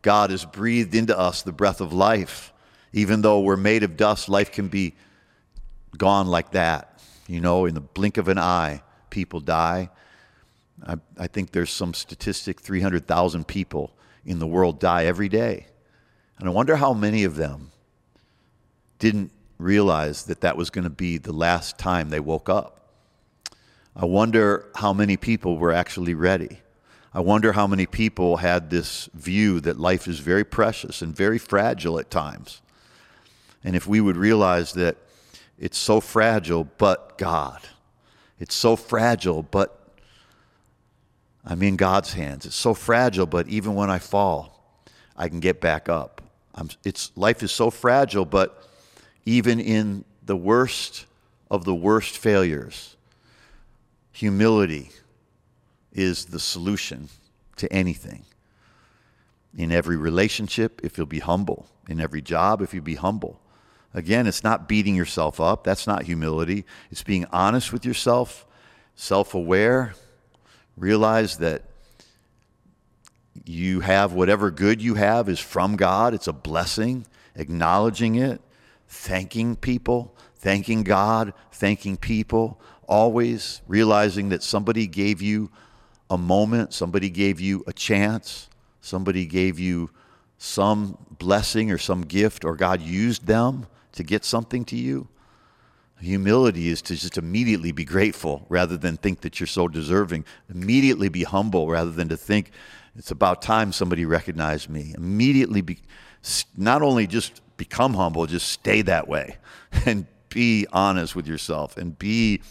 God 0.03 0.31
has 0.31 0.45
breathed 0.45 0.95
into 0.95 1.19
us 1.19 1.43
the 1.43 1.53
breath 1.53 1.81
of 1.81 1.93
life. 1.93 2.50
Even 2.93 3.23
though 3.23 3.41
we're 3.41 3.57
made 3.57 3.83
of 3.83 3.97
dust, 3.97 4.29
life 4.29 4.51
can 4.51 4.69
be 4.69 4.95
gone 5.97 6.27
like 6.27 6.53
that. 6.53 7.01
You 7.29 7.41
know, 7.41 7.67
in 7.67 7.75
the 7.75 7.81
blink 7.81 8.17
of 8.17 8.29
an 8.29 8.39
eye, 8.39 8.83
people 9.11 9.41
die. 9.41 9.91
I, 10.87 10.97
I 11.19 11.27
think 11.27 11.53
there's 11.53 11.71
some 11.71 11.95
statistic 11.95 12.61
300,000 12.61 13.47
people 13.47 13.93
in 14.25 14.39
the 14.39 14.47
world 14.47 14.81
die 14.81 15.05
every 15.05 15.29
day. 15.29 15.67
And 16.39 16.49
I 16.49 16.53
wonder 16.53 16.77
how 16.77 16.93
many 16.93 17.25
of 17.25 17.37
them 17.37 17.71
didn't 18.99 19.31
realize 19.59 20.25
that 20.25 20.41
that 20.41 20.57
was 20.57 20.71
going 20.71 20.85
to 20.85 20.91
be 20.91 21.19
the 21.19 21.33
last 21.33 21.79
time 21.79 22.11
they 22.11 22.21
woke 22.21 22.49
up. 22.49 22.81
I 23.95 24.07
wonder 24.07 24.67
how 24.77 24.93
many 24.93 25.17
people 25.17 25.59
were 25.59 25.73
actually 25.73 26.15
ready. 26.15 26.61
I 27.13 27.21
wonder 27.21 27.53
how 27.53 27.67
many 27.67 27.87
people 27.87 28.39
had 28.39 28.71
this 28.71 29.09
view 29.15 29.61
that 29.61 29.79
life 29.79 30.07
is 30.07 30.21
very 30.21 30.45
precious 30.45 31.03
and 31.03 31.15
very 31.15 31.39
fragile 31.39 31.99
at 31.99 32.11
times. 32.11 32.63
And 33.63 33.77
if 33.77 33.87
we 33.87 34.01
would 34.01 34.17
realize 34.17 34.73
that 34.73 34.97
it's 35.59 35.79
so 35.79 36.01
fragile, 36.01 36.65
but 36.79 37.19
God, 37.19 37.61
it's 38.39 38.55
so 38.55 38.77
fragile, 38.77 39.43
but 39.43 39.77
I'm 41.45 41.63
in 41.63 41.77
God's 41.77 42.15
hands. 42.15 42.47
It's 42.47 42.57
so 42.57 42.75
fragile, 42.75 43.27
but 43.27 43.49
even 43.49 43.75
when 43.75 43.91
I 43.91 43.99
fall, 43.99 44.83
I 45.17 45.29
can 45.29 45.41
get 45.41 45.61
back 45.61 45.89
up. 45.89 46.23
I'm, 46.55 46.71
it's, 46.85 47.13
life 47.17 47.43
is 47.43 47.53
so 47.53 47.71
fragile, 47.71 48.25
but 48.25 48.67
even 49.25 49.61
in 49.61 50.05
the 50.25 50.37
worst 50.37 51.07
of 51.51 51.65
the 51.65 51.75
worst 51.75 52.17
failures, 52.17 52.97
humility 54.13 54.91
is 55.93 56.27
the 56.27 56.41
solution 56.41 57.09
to 57.57 57.71
anything. 57.73 58.25
In 59.57 59.73
every 59.73 59.97
relationship, 59.97 60.81
if 60.83 60.97
you'll 60.97 61.07
be 61.07 61.19
humble. 61.19 61.67
In 61.89 62.01
every 62.01 62.23
job, 62.23 62.63
if 62.63 62.73
you 62.73 62.81
be 62.81 62.95
humble. 62.95 63.41
Again, 63.93 64.27
it's 64.27 64.45
not 64.45 64.69
beating 64.69 64.95
yourself 64.95 65.41
up. 65.41 65.65
That's 65.65 65.87
not 65.87 66.05
humility. 66.05 66.65
It's 66.91 67.03
being 67.03 67.27
honest 67.33 67.73
with 67.73 67.85
yourself, 67.85 68.47
self 68.95 69.35
aware, 69.35 69.95
realize 70.77 71.39
that 71.39 71.65
you 73.45 73.81
have 73.81 74.13
whatever 74.13 74.51
good 74.51 74.81
you 74.83 74.95
have 74.95 75.29
is 75.29 75.41
from 75.41 75.77
God, 75.77 76.15
it's 76.15 76.29
a 76.29 76.33
blessing, 76.33 77.07
acknowledging 77.35 78.17
it, 78.17 78.41
thanking 78.89 79.57
people, 79.57 80.15
thanking 80.37 80.83
God, 80.83 81.33
thanking 81.53 81.97
people, 81.97 82.61
always 82.87 83.61
realizing 83.67 84.29
that 84.31 84.43
somebody 84.43 84.87
gave 84.87 85.23
you 85.23 85.51
a 86.09 86.19
moment, 86.19 86.73
somebody 86.73 87.09
gave 87.11 87.41
you 87.41 87.65
a 87.67 87.73
chance, 87.73 88.49
somebody 88.81 89.27
gave 89.27 89.59
you 89.59 89.91
some 90.39 90.99
blessing 91.11 91.71
or 91.71 91.79
some 91.79 92.03
gift, 92.03 92.45
or 92.45 92.57
God 92.57 92.81
used 92.81 93.27
them 93.27 93.67
to 93.93 94.03
get 94.03 94.25
something 94.25 94.65
to 94.67 94.77
you. 94.77 95.09
Humility 96.01 96.69
is 96.69 96.81
to 96.83 96.97
just 96.97 97.19
immediately 97.19 97.73
be 97.73 97.85
grateful 97.85 98.47
rather 98.49 98.77
than 98.77 98.97
think 98.97 99.21
that 99.21 99.39
you're 99.39 99.47
so 99.47 99.69
deserving. 99.69 100.25
Immediately 100.49 101.11
be 101.11 101.25
humble 101.25 101.69
rather 101.69 101.91
than 101.91 102.09
to 102.09 102.17
think 102.17 102.53
it's 102.97 103.11
about 103.11 103.43
time 103.43 103.73
somebody 103.73 104.05
recognized 104.05 104.69
me. 104.69 104.95
Immediately 104.97 105.61
be, 105.61 105.79
not 106.57 106.83
only 106.83 107.07
just 107.07 107.41
become 107.57 107.95
humble, 107.95 108.27
just 108.27 108.49
stay 108.49 108.83
that 108.83 109.09
way 109.09 109.37
and 109.87 110.07
be 110.31 110.67
honest 110.73 111.15
with 111.15 111.27
yourself 111.27 111.77
and 111.77 111.99
be 111.99 112.43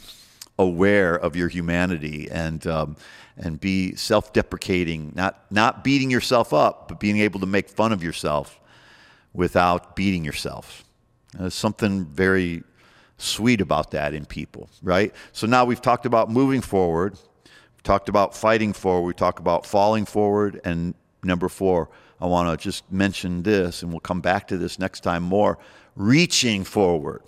aware 0.58 1.15
of 1.15 1.36
your 1.36 1.47
humanity 1.47 2.28
and 2.30 2.67
um, 2.67 2.97
and 3.38 3.60
be 3.60 3.95
self-deprecating, 3.95 5.13
not 5.15 5.45
not 5.49 5.84
beating 5.84 6.12
yourself 6.12 6.54
up, 6.54 6.89
but 6.89 6.99
being 6.99 7.19
able 7.19 7.39
to 7.39 7.45
make 7.45 7.69
fun 7.69 7.93
of 7.93 8.04
yourself 8.04 8.60
without 9.34 9.95
beating 9.95 10.25
yourself. 10.25 10.84
There's 11.38 11.54
something 11.54 12.06
very 12.06 12.63
sweet 13.18 13.62
about 13.62 13.92
that 13.92 14.13
in 14.13 14.26
people, 14.26 14.70
right? 14.82 15.13
So 15.32 15.46
now 15.46 15.65
we've 15.65 15.82
talked 15.82 16.06
about 16.06 16.32
moving 16.32 16.62
forward, 16.62 17.13
we 17.46 17.82
talked 17.84 18.10
about 18.10 18.36
fighting 18.36 18.74
forward, 18.74 19.08
we 19.08 19.13
talked 19.13 19.39
about 19.39 19.65
falling 19.65 20.06
forward, 20.06 20.60
and 20.63 20.96
number 21.24 21.50
four, 21.50 21.89
I 22.22 22.26
want 22.26 22.58
to 22.58 22.62
just 22.62 22.89
mention 22.92 23.44
this, 23.44 23.84
and 23.84 23.92
we'll 23.92 24.00
come 24.00 24.22
back 24.22 24.48
to 24.50 24.58
this 24.58 24.80
next 24.80 25.02
time 25.02 25.24
more 25.24 25.58
reaching 25.96 26.63
forward. 26.63 27.22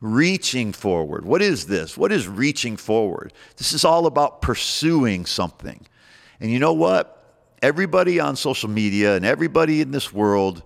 Reaching 0.00 0.72
forward. 0.72 1.24
What 1.24 1.40
is 1.40 1.66
this? 1.66 1.96
What 1.96 2.12
is 2.12 2.28
reaching 2.28 2.76
forward? 2.76 3.32
This 3.56 3.72
is 3.72 3.84
all 3.84 4.06
about 4.06 4.42
pursuing 4.42 5.24
something. 5.24 5.86
And 6.38 6.50
you 6.50 6.58
know 6.58 6.74
what? 6.74 7.12
Everybody 7.62 8.20
on 8.20 8.36
social 8.36 8.68
media 8.68 9.16
and 9.16 9.24
everybody 9.24 9.80
in 9.80 9.90
this 9.90 10.12
world 10.12 10.62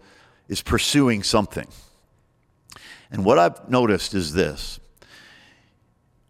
is 0.49 0.61
pursuing 0.63 1.23
something. 1.23 1.69
And 3.11 3.25
what 3.25 3.39
I've 3.39 3.69
noticed 3.69 4.15
is 4.15 4.33
this 4.33 4.81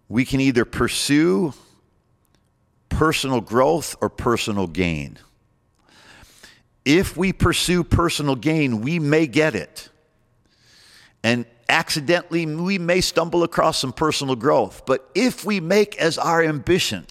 we 0.08 0.24
can 0.24 0.40
either 0.40 0.64
pursue 0.64 1.54
personal 2.88 3.40
growth 3.40 3.94
or 4.00 4.08
personal 4.08 4.66
gain. 4.66 5.18
If 6.84 7.16
we 7.16 7.32
pursue 7.32 7.84
personal 7.84 8.34
gain, 8.34 8.80
we 8.80 8.98
may 8.98 9.26
get 9.26 9.54
it. 9.54 9.88
And 11.22 11.44
accidentally, 11.68 12.46
we 12.46 12.78
may 12.78 13.00
stumble 13.00 13.42
across 13.42 13.78
some 13.78 13.92
personal 13.92 14.34
growth. 14.34 14.84
But 14.86 15.08
if 15.14 15.44
we 15.44 15.60
make 15.60 15.96
as 15.96 16.18
our 16.18 16.42
ambition 16.42 17.06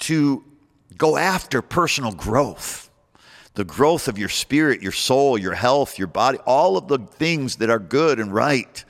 to 0.00 0.42
go 0.96 1.16
after 1.16 1.62
personal 1.62 2.12
growth, 2.12 2.90
the 3.54 3.64
growth 3.64 4.08
of 4.08 4.18
your 4.18 4.28
spirit, 4.28 4.82
your 4.82 4.92
soul, 4.92 5.36
your 5.36 5.54
health, 5.54 5.98
your 5.98 6.08
body, 6.08 6.38
all 6.46 6.76
of 6.76 6.88
the 6.88 6.98
things 6.98 7.56
that 7.56 7.68
are 7.68 7.78
good 7.78 8.18
and 8.18 8.32
right. 8.32 8.84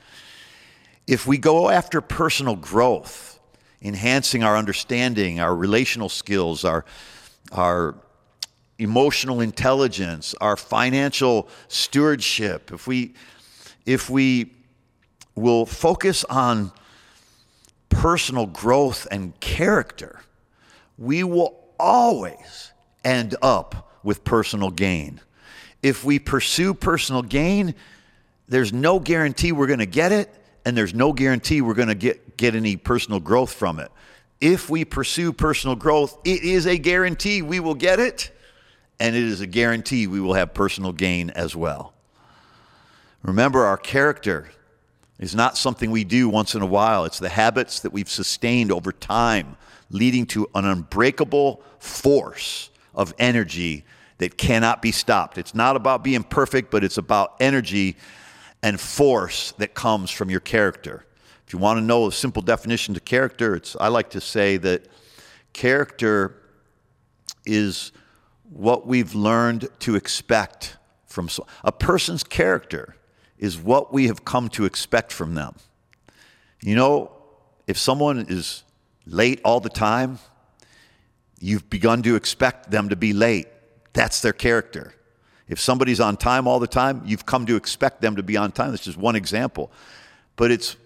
If 1.05 1.27
we 1.27 1.37
go 1.37 1.69
after 1.69 1.99
personal 1.99 2.55
growth, 2.55 3.39
enhancing 3.81 4.43
our 4.43 4.55
understanding, 4.55 5.41
our 5.41 5.53
relational 5.53 6.07
skills, 6.07 6.63
our, 6.63 6.85
our 7.51 7.95
emotional 8.79 9.41
intelligence, 9.41 10.33
our 10.39 10.55
financial 10.55 11.49
stewardship, 11.67 12.71
if 12.71 12.87
we, 12.87 13.13
if 13.85 14.09
we 14.09 14.53
will 15.35 15.65
focus 15.65 16.23
on 16.25 16.71
personal 17.89 18.45
growth 18.45 19.07
and 19.11 19.37
character, 19.41 20.21
we 20.97 21.23
will 21.23 21.59
always 21.77 22.71
end 23.03 23.35
up 23.41 23.92
with 24.03 24.23
personal 24.23 24.69
gain. 24.69 25.21
If 25.81 26.03
we 26.03 26.19
pursue 26.19 26.73
personal 26.73 27.21
gain, 27.21 27.75
there's 28.47 28.73
no 28.73 28.99
guarantee 28.99 29.51
we're 29.51 29.67
going 29.67 29.79
to 29.79 29.85
get 29.85 30.11
it, 30.11 30.33
and 30.65 30.77
there's 30.77 30.93
no 30.93 31.13
guarantee 31.13 31.61
we're 31.61 31.73
going 31.73 31.87
to 31.87 31.95
get, 31.95 32.37
get 32.37 32.55
any 32.55 32.77
personal 32.77 33.19
growth 33.19 33.53
from 33.53 33.79
it. 33.79 33.91
If 34.39 34.69
we 34.69 34.85
pursue 34.85 35.33
personal 35.33 35.75
growth, 35.75 36.17
it 36.25 36.43
is 36.43 36.65
a 36.65 36.77
guarantee 36.77 37.41
we 37.41 37.59
will 37.59 37.75
get 37.75 37.99
it, 37.99 38.31
and 38.99 39.15
it 39.15 39.23
is 39.23 39.41
a 39.41 39.47
guarantee 39.47 40.07
we 40.07 40.19
will 40.19 40.33
have 40.33 40.53
personal 40.53 40.91
gain 40.91 41.29
as 41.31 41.55
well. 41.55 41.93
Remember, 43.23 43.63
our 43.63 43.77
character 43.77 44.49
is 45.19 45.33
not 45.33 45.57
something 45.57 45.91
we 45.91 46.03
do 46.03 46.27
once 46.27 46.55
in 46.55 46.61
a 46.61 46.65
while, 46.65 47.05
it's 47.05 47.19
the 47.19 47.29
habits 47.29 47.79
that 47.81 47.93
we've 47.93 48.09
sustained 48.09 48.71
over 48.71 48.91
time, 48.91 49.55
leading 49.89 50.25
to 50.25 50.47
an 50.55 50.65
unbreakable 50.65 51.61
force 51.79 52.69
of 52.95 53.13
energy 53.17 53.85
that 54.17 54.37
cannot 54.37 54.81
be 54.81 54.91
stopped. 54.91 55.37
It's 55.37 55.55
not 55.55 55.75
about 55.75 56.03
being 56.03 56.23
perfect, 56.23 56.71
but 56.71 56.83
it's 56.83 56.97
about 56.97 57.35
energy 57.39 57.95
and 58.61 58.79
force 58.79 59.53
that 59.57 59.73
comes 59.73 60.09
from 60.09 60.29
your 60.29 60.39
character. 60.39 61.05
If 61.45 61.53
you 61.53 61.59
want 61.59 61.77
to 61.77 61.81
know 61.81 62.07
a 62.07 62.11
simple 62.11 62.41
definition 62.41 62.93
to 62.93 62.99
character, 62.99 63.55
it's 63.55 63.75
I 63.79 63.89
like 63.89 64.11
to 64.11 64.21
say 64.21 64.57
that 64.57 64.87
character 65.51 66.37
is 67.45 67.91
what 68.49 68.87
we've 68.87 69.13
learned 69.13 69.67
to 69.79 69.95
expect 69.95 70.77
from 71.05 71.29
so, 71.29 71.45
a 71.63 71.71
person's 71.71 72.23
character 72.23 72.95
is 73.37 73.57
what 73.57 73.93
we 73.93 74.07
have 74.07 74.25
come 74.25 74.49
to 74.49 74.65
expect 74.65 75.11
from 75.11 75.35
them. 75.35 75.55
You 76.61 76.75
know, 76.75 77.11
if 77.67 77.77
someone 77.77 78.25
is 78.29 78.63
late 79.05 79.41
all 79.43 79.59
the 79.59 79.69
time, 79.69 80.19
you've 81.43 81.69
begun 81.69 82.01
to 82.01 82.15
expect 82.15 82.71
them 82.71 82.87
to 82.87 82.95
be 82.95 83.11
late. 83.11 83.49
That's 83.91 84.21
their 84.21 84.31
character. 84.31 84.95
If 85.49 85.59
somebody's 85.59 85.99
on 85.99 86.15
time 86.15 86.47
all 86.47 86.57
the 86.57 86.67
time, 86.67 87.01
you've 87.05 87.25
come 87.25 87.45
to 87.47 87.57
expect 87.57 88.01
them 88.01 88.15
to 88.15 88.23
be 88.23 88.37
on 88.37 88.53
time. 88.53 88.71
That's 88.71 88.85
just 88.85 88.97
one 88.97 89.17
example. 89.17 89.69
But 90.37 90.51
it's 90.51 90.77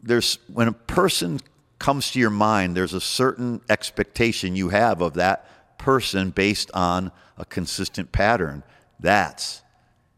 there's 0.00 0.38
when 0.46 0.68
a 0.68 0.72
person 0.72 1.40
comes 1.80 2.12
to 2.12 2.20
your 2.20 2.30
mind, 2.30 2.76
there's 2.76 2.94
a 2.94 3.00
certain 3.00 3.60
expectation 3.68 4.54
you 4.54 4.68
have 4.68 5.02
of 5.02 5.14
that 5.14 5.78
person 5.78 6.30
based 6.30 6.70
on 6.74 7.10
a 7.36 7.44
consistent 7.44 8.12
pattern. 8.12 8.62
That's 9.00 9.62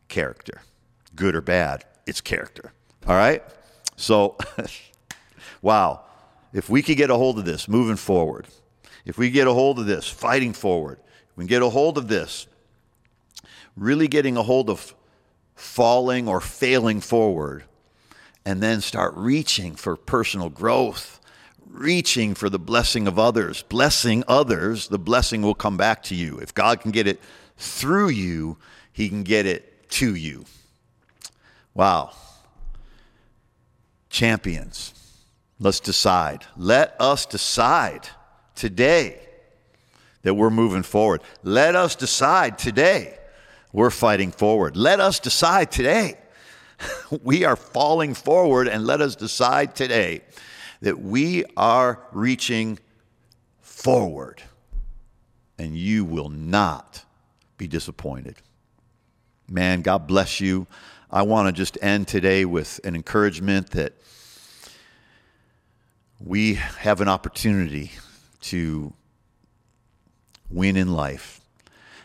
character. 0.09 0.61
Good 1.16 1.35
or 1.35 1.40
bad, 1.40 1.87
it's 2.07 2.21
character. 2.21 2.75
All 3.07 3.16
right? 3.16 3.43
So 3.97 4.37
wow. 5.62 6.05
If 6.53 6.69
we 6.69 6.83
could 6.83 6.99
get 6.99 7.09
a 7.09 7.16
hold 7.16 7.38
of 7.38 7.45
this 7.47 7.66
moving 7.66 7.97
forward, 7.97 8.47
if 9.05 9.19
we 9.19 9.31
get 9.31 9.47
a 9.47 9.53
hold 9.53 9.79
of 9.79 9.87
this 9.87 10.09
fighting 10.09 10.53
forward, 10.53 10.99
we 11.37 11.47
get 11.47 11.63
a 11.63 11.71
hold 11.71 11.97
of 11.97 12.09
this, 12.09 12.47
really 13.77 14.09
getting 14.09 14.37
a 14.37 14.43
hold 14.43 14.69
of 14.69 14.95
falling 15.55 16.29
or 16.29 16.41
failing 16.41 17.01
forward, 17.01 17.65
and 18.45 18.63
then 18.63 18.81
start 18.81 19.15
reaching 19.17 19.75
for 19.75 19.97
personal 19.97 20.49
growth, 20.49 21.21
reaching 21.67 22.35
for 22.35 22.49
the 22.49 22.59
blessing 22.59 23.07
of 23.07 23.19
others, 23.19 23.63
blessing 23.63 24.25
others, 24.27 24.89
the 24.89 24.99
blessing 24.99 25.43
will 25.43 25.55
come 25.55 25.77
back 25.77 26.03
to 26.03 26.15
you. 26.15 26.39
If 26.39 26.55
God 26.55 26.81
can 26.81 26.91
get 26.91 27.07
it 27.07 27.21
through 27.57 28.09
you, 28.09 28.59
He 28.93 29.09
can 29.09 29.23
get 29.23 29.47
it 29.47 29.89
to 29.91 30.15
you. 30.15 30.45
Wow. 31.75 32.13
Champions, 34.09 34.93
let's 35.59 35.81
decide. 35.81 36.45
Let 36.57 36.97
us 36.99 37.27
decide 37.27 38.09
today 38.55 39.21
that 40.23 40.35
we're 40.35 40.51
moving 40.51 40.83
forward. 40.83 41.23
Let 41.43 41.75
us 41.77 41.97
decide 41.97 42.59
today 42.59 43.19
we're 43.73 43.91
fighting 43.91 44.33
forward. 44.33 44.77
Let 44.77 45.01
us 45.01 45.21
decide 45.21 45.71
today 45.71 46.17
we 47.23 47.45
are 47.45 47.57
falling 47.57 48.15
forward, 48.15 48.69
and 48.69 48.87
let 48.87 49.01
us 49.01 49.17
decide 49.17 49.75
today 49.75 50.23
that 50.81 50.99
we 50.99 51.45
are 51.57 52.01
reaching 52.13 52.79
forward. 53.61 54.43
And 55.59 55.77
you 55.77 56.05
will 56.05 56.31
not 56.31 57.05
be 57.59 57.69
disappointed. 57.69 58.37
Man, 59.49 59.83
God 59.83 60.07
bless 60.07 60.41
you. 60.41 60.67
I 61.11 61.23
want 61.23 61.49
to 61.49 61.53
just 61.53 61.77
end 61.83 62.09
today 62.09 62.45
with 62.45 62.81
an 62.85 62.95
encouragement 62.95 63.71
that 63.71 63.93
we 66.19 66.55
have 66.55 67.01
an 67.01 67.09
opportunity 67.09 67.91
to 68.40 68.92
win 70.48 70.76
in 70.76 70.92
life. 70.92 71.40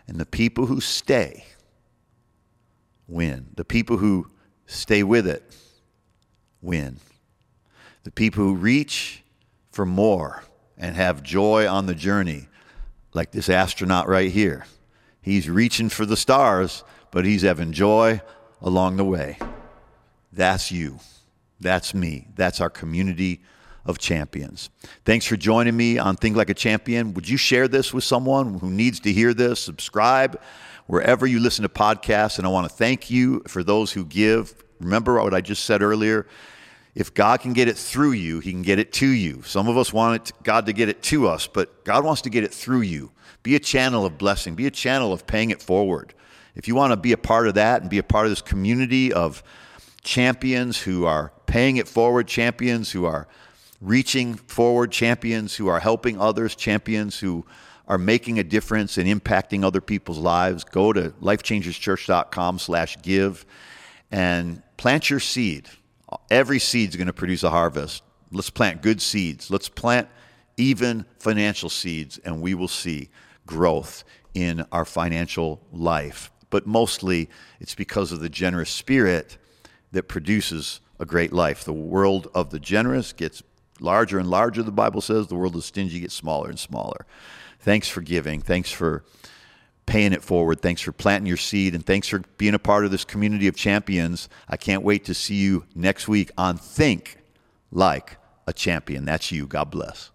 And 0.07 0.19
the 0.19 0.25
people 0.25 0.67
who 0.67 0.79
stay 0.81 1.45
win. 3.07 3.47
The 3.55 3.65
people 3.65 3.97
who 3.97 4.29
stay 4.65 5.03
with 5.03 5.27
it 5.27 5.43
win. 6.61 6.99
The 8.03 8.11
people 8.11 8.43
who 8.43 8.55
reach 8.55 9.23
for 9.71 9.85
more 9.85 10.43
and 10.77 10.95
have 10.95 11.23
joy 11.23 11.67
on 11.67 11.85
the 11.85 11.95
journey, 11.95 12.47
like 13.13 13.31
this 13.31 13.49
astronaut 13.49 14.07
right 14.07 14.31
here. 14.31 14.65
He's 15.21 15.49
reaching 15.49 15.89
for 15.89 16.05
the 16.05 16.17
stars, 16.17 16.83
but 17.11 17.25
he's 17.25 17.41
having 17.41 17.71
joy 17.71 18.21
along 18.61 18.97
the 18.97 19.05
way. 19.05 19.39
That's 20.31 20.71
you. 20.71 20.99
That's 21.59 21.93
me. 21.93 22.27
That's 22.35 22.61
our 22.61 22.69
community 22.69 23.41
of 23.85 23.99
champions. 23.99 24.69
Thanks 25.05 25.25
for 25.25 25.37
joining 25.37 25.77
me 25.77 25.97
on 25.97 26.15
Think 26.15 26.35
Like 26.35 26.49
a 26.49 26.53
Champion. 26.53 27.13
Would 27.13 27.29
you 27.29 27.37
share 27.37 27.67
this 27.67 27.93
with 27.93 28.03
someone 28.03 28.59
who 28.59 28.69
needs 28.69 28.99
to 29.01 29.13
hear 29.13 29.33
this? 29.33 29.59
Subscribe 29.59 30.39
wherever 30.87 31.25
you 31.25 31.39
listen 31.39 31.63
to 31.63 31.69
podcasts. 31.69 32.37
And 32.37 32.47
I 32.47 32.49
want 32.49 32.69
to 32.69 32.75
thank 32.75 33.09
you 33.09 33.43
for 33.47 33.63
those 33.63 33.91
who 33.91 34.05
give. 34.05 34.63
Remember 34.79 35.21
what 35.21 35.33
I 35.33 35.41
just 35.41 35.65
said 35.65 35.81
earlier. 35.81 36.27
if 36.95 37.13
God 37.13 37.41
can 37.41 37.51
get 37.53 37.67
it 37.67 37.77
through 37.77 38.13
you, 38.13 38.39
He 38.39 38.51
can 38.51 38.61
get 38.61 38.79
it 38.79 38.93
to 38.93 39.07
you. 39.07 39.41
Some 39.43 39.67
of 39.67 39.77
us 39.77 39.91
want 39.91 40.31
God 40.43 40.65
to 40.65 40.73
get 40.73 40.89
it 40.89 41.03
to 41.03 41.27
us, 41.27 41.45
but 41.45 41.83
God 41.83 42.05
wants 42.05 42.21
to 42.23 42.29
get 42.29 42.43
it 42.43 42.53
through 42.53 42.81
you. 42.81 43.11
Be 43.43 43.55
a 43.55 43.59
channel 43.59 44.05
of 44.05 44.17
blessing, 44.17 44.55
be 44.55 44.65
a 44.65 44.71
channel 44.71 45.13
of 45.13 45.27
paying 45.27 45.51
it 45.51 45.61
forward. 45.61 46.13
If 46.55 46.67
you 46.69 46.75
want 46.75 46.93
to 46.93 46.97
be 46.97 47.11
a 47.11 47.17
part 47.17 47.47
of 47.47 47.55
that 47.55 47.81
and 47.81 47.89
be 47.89 47.97
a 47.97 48.03
part 48.03 48.25
of 48.25 48.31
this 48.31 48.41
community 48.41 49.11
of 49.11 49.43
champions 50.03 50.79
who 50.79 51.05
are 51.05 51.33
paying 51.45 51.77
it 51.77 51.87
forward, 51.87 52.27
champions 52.27 52.91
who 52.91 53.05
are 53.05 53.27
reaching 53.81 54.35
forward, 54.35 54.91
champions 54.91 55.55
who 55.55 55.67
are 55.67 55.79
helping 55.79 56.19
others, 56.19 56.55
champions 56.55 57.19
who 57.19 57.45
are 57.87 57.97
making 57.97 58.39
a 58.39 58.43
difference 58.43 58.97
and 58.97 59.07
impacting 59.07 59.63
other 59.63 59.81
people's 59.81 60.17
lives, 60.17 60.63
go 60.63 60.91
to 60.91 61.09
lifechangerschurch.com 61.21 62.59
slash 62.59 62.97
give 63.01 63.45
and 64.11 64.61
plant 64.77 65.09
your 65.09 65.19
seed. 65.19 65.69
Every 66.31 66.59
seed 66.59 66.89
is 66.89 66.95
going 66.95 67.07
to 67.07 67.13
produce 67.13 67.43
a 67.43 67.49
harvest. 67.49 68.03
Let's 68.31 68.49
plant 68.49 68.81
good 68.81 69.01
seeds. 69.01 69.51
Let's 69.51 69.69
plant 69.69 70.07
even 70.57 71.05
financial 71.19 71.69
seeds, 71.69 72.17
and 72.19 72.41
we 72.41 72.53
will 72.53 72.67
see 72.67 73.09
growth 73.45 74.03
in 74.33 74.65
our 74.71 74.85
financial 74.85 75.61
life. 75.71 76.31
But 76.49 76.65
mostly, 76.65 77.29
it's 77.59 77.75
because 77.75 78.11
of 78.11 78.19
the 78.19 78.29
generous 78.29 78.69
spirit 78.69 79.37
that 79.91 80.03
produces 80.03 80.79
a 80.99 81.05
great 81.05 81.33
life. 81.33 81.63
The 81.63 81.73
world 81.73 82.29
of 82.33 82.49
the 82.49 82.59
generous 82.59 83.13
gets 83.13 83.43
larger 83.79 84.19
and 84.19 84.29
larger, 84.29 84.63
the 84.63 84.71
Bible 84.71 85.01
says. 85.01 85.27
The 85.27 85.35
world 85.35 85.55
of 85.55 85.63
stingy 85.63 85.99
gets 85.99 86.13
smaller 86.13 86.49
and 86.49 86.59
smaller. 86.59 87.05
Thanks 87.59 87.87
for 87.87 88.01
giving. 88.01 88.41
Thanks 88.41 88.71
for 88.71 89.03
paying 89.85 90.13
it 90.13 90.23
forward. 90.23 90.61
Thanks 90.61 90.81
for 90.81 90.91
planting 90.91 91.27
your 91.27 91.37
seed. 91.37 91.75
And 91.75 91.85
thanks 91.85 92.07
for 92.07 92.19
being 92.37 92.53
a 92.53 92.59
part 92.59 92.85
of 92.85 92.91
this 92.91 93.05
community 93.05 93.47
of 93.47 93.55
champions. 93.55 94.29
I 94.47 94.57
can't 94.57 94.83
wait 94.83 95.05
to 95.05 95.13
see 95.13 95.35
you 95.35 95.65
next 95.75 96.07
week 96.07 96.31
on 96.37 96.57
Think 96.57 97.17
Like 97.71 98.17
a 98.47 98.53
Champion. 98.53 99.05
That's 99.05 99.31
you. 99.31 99.47
God 99.47 99.71
bless. 99.71 100.11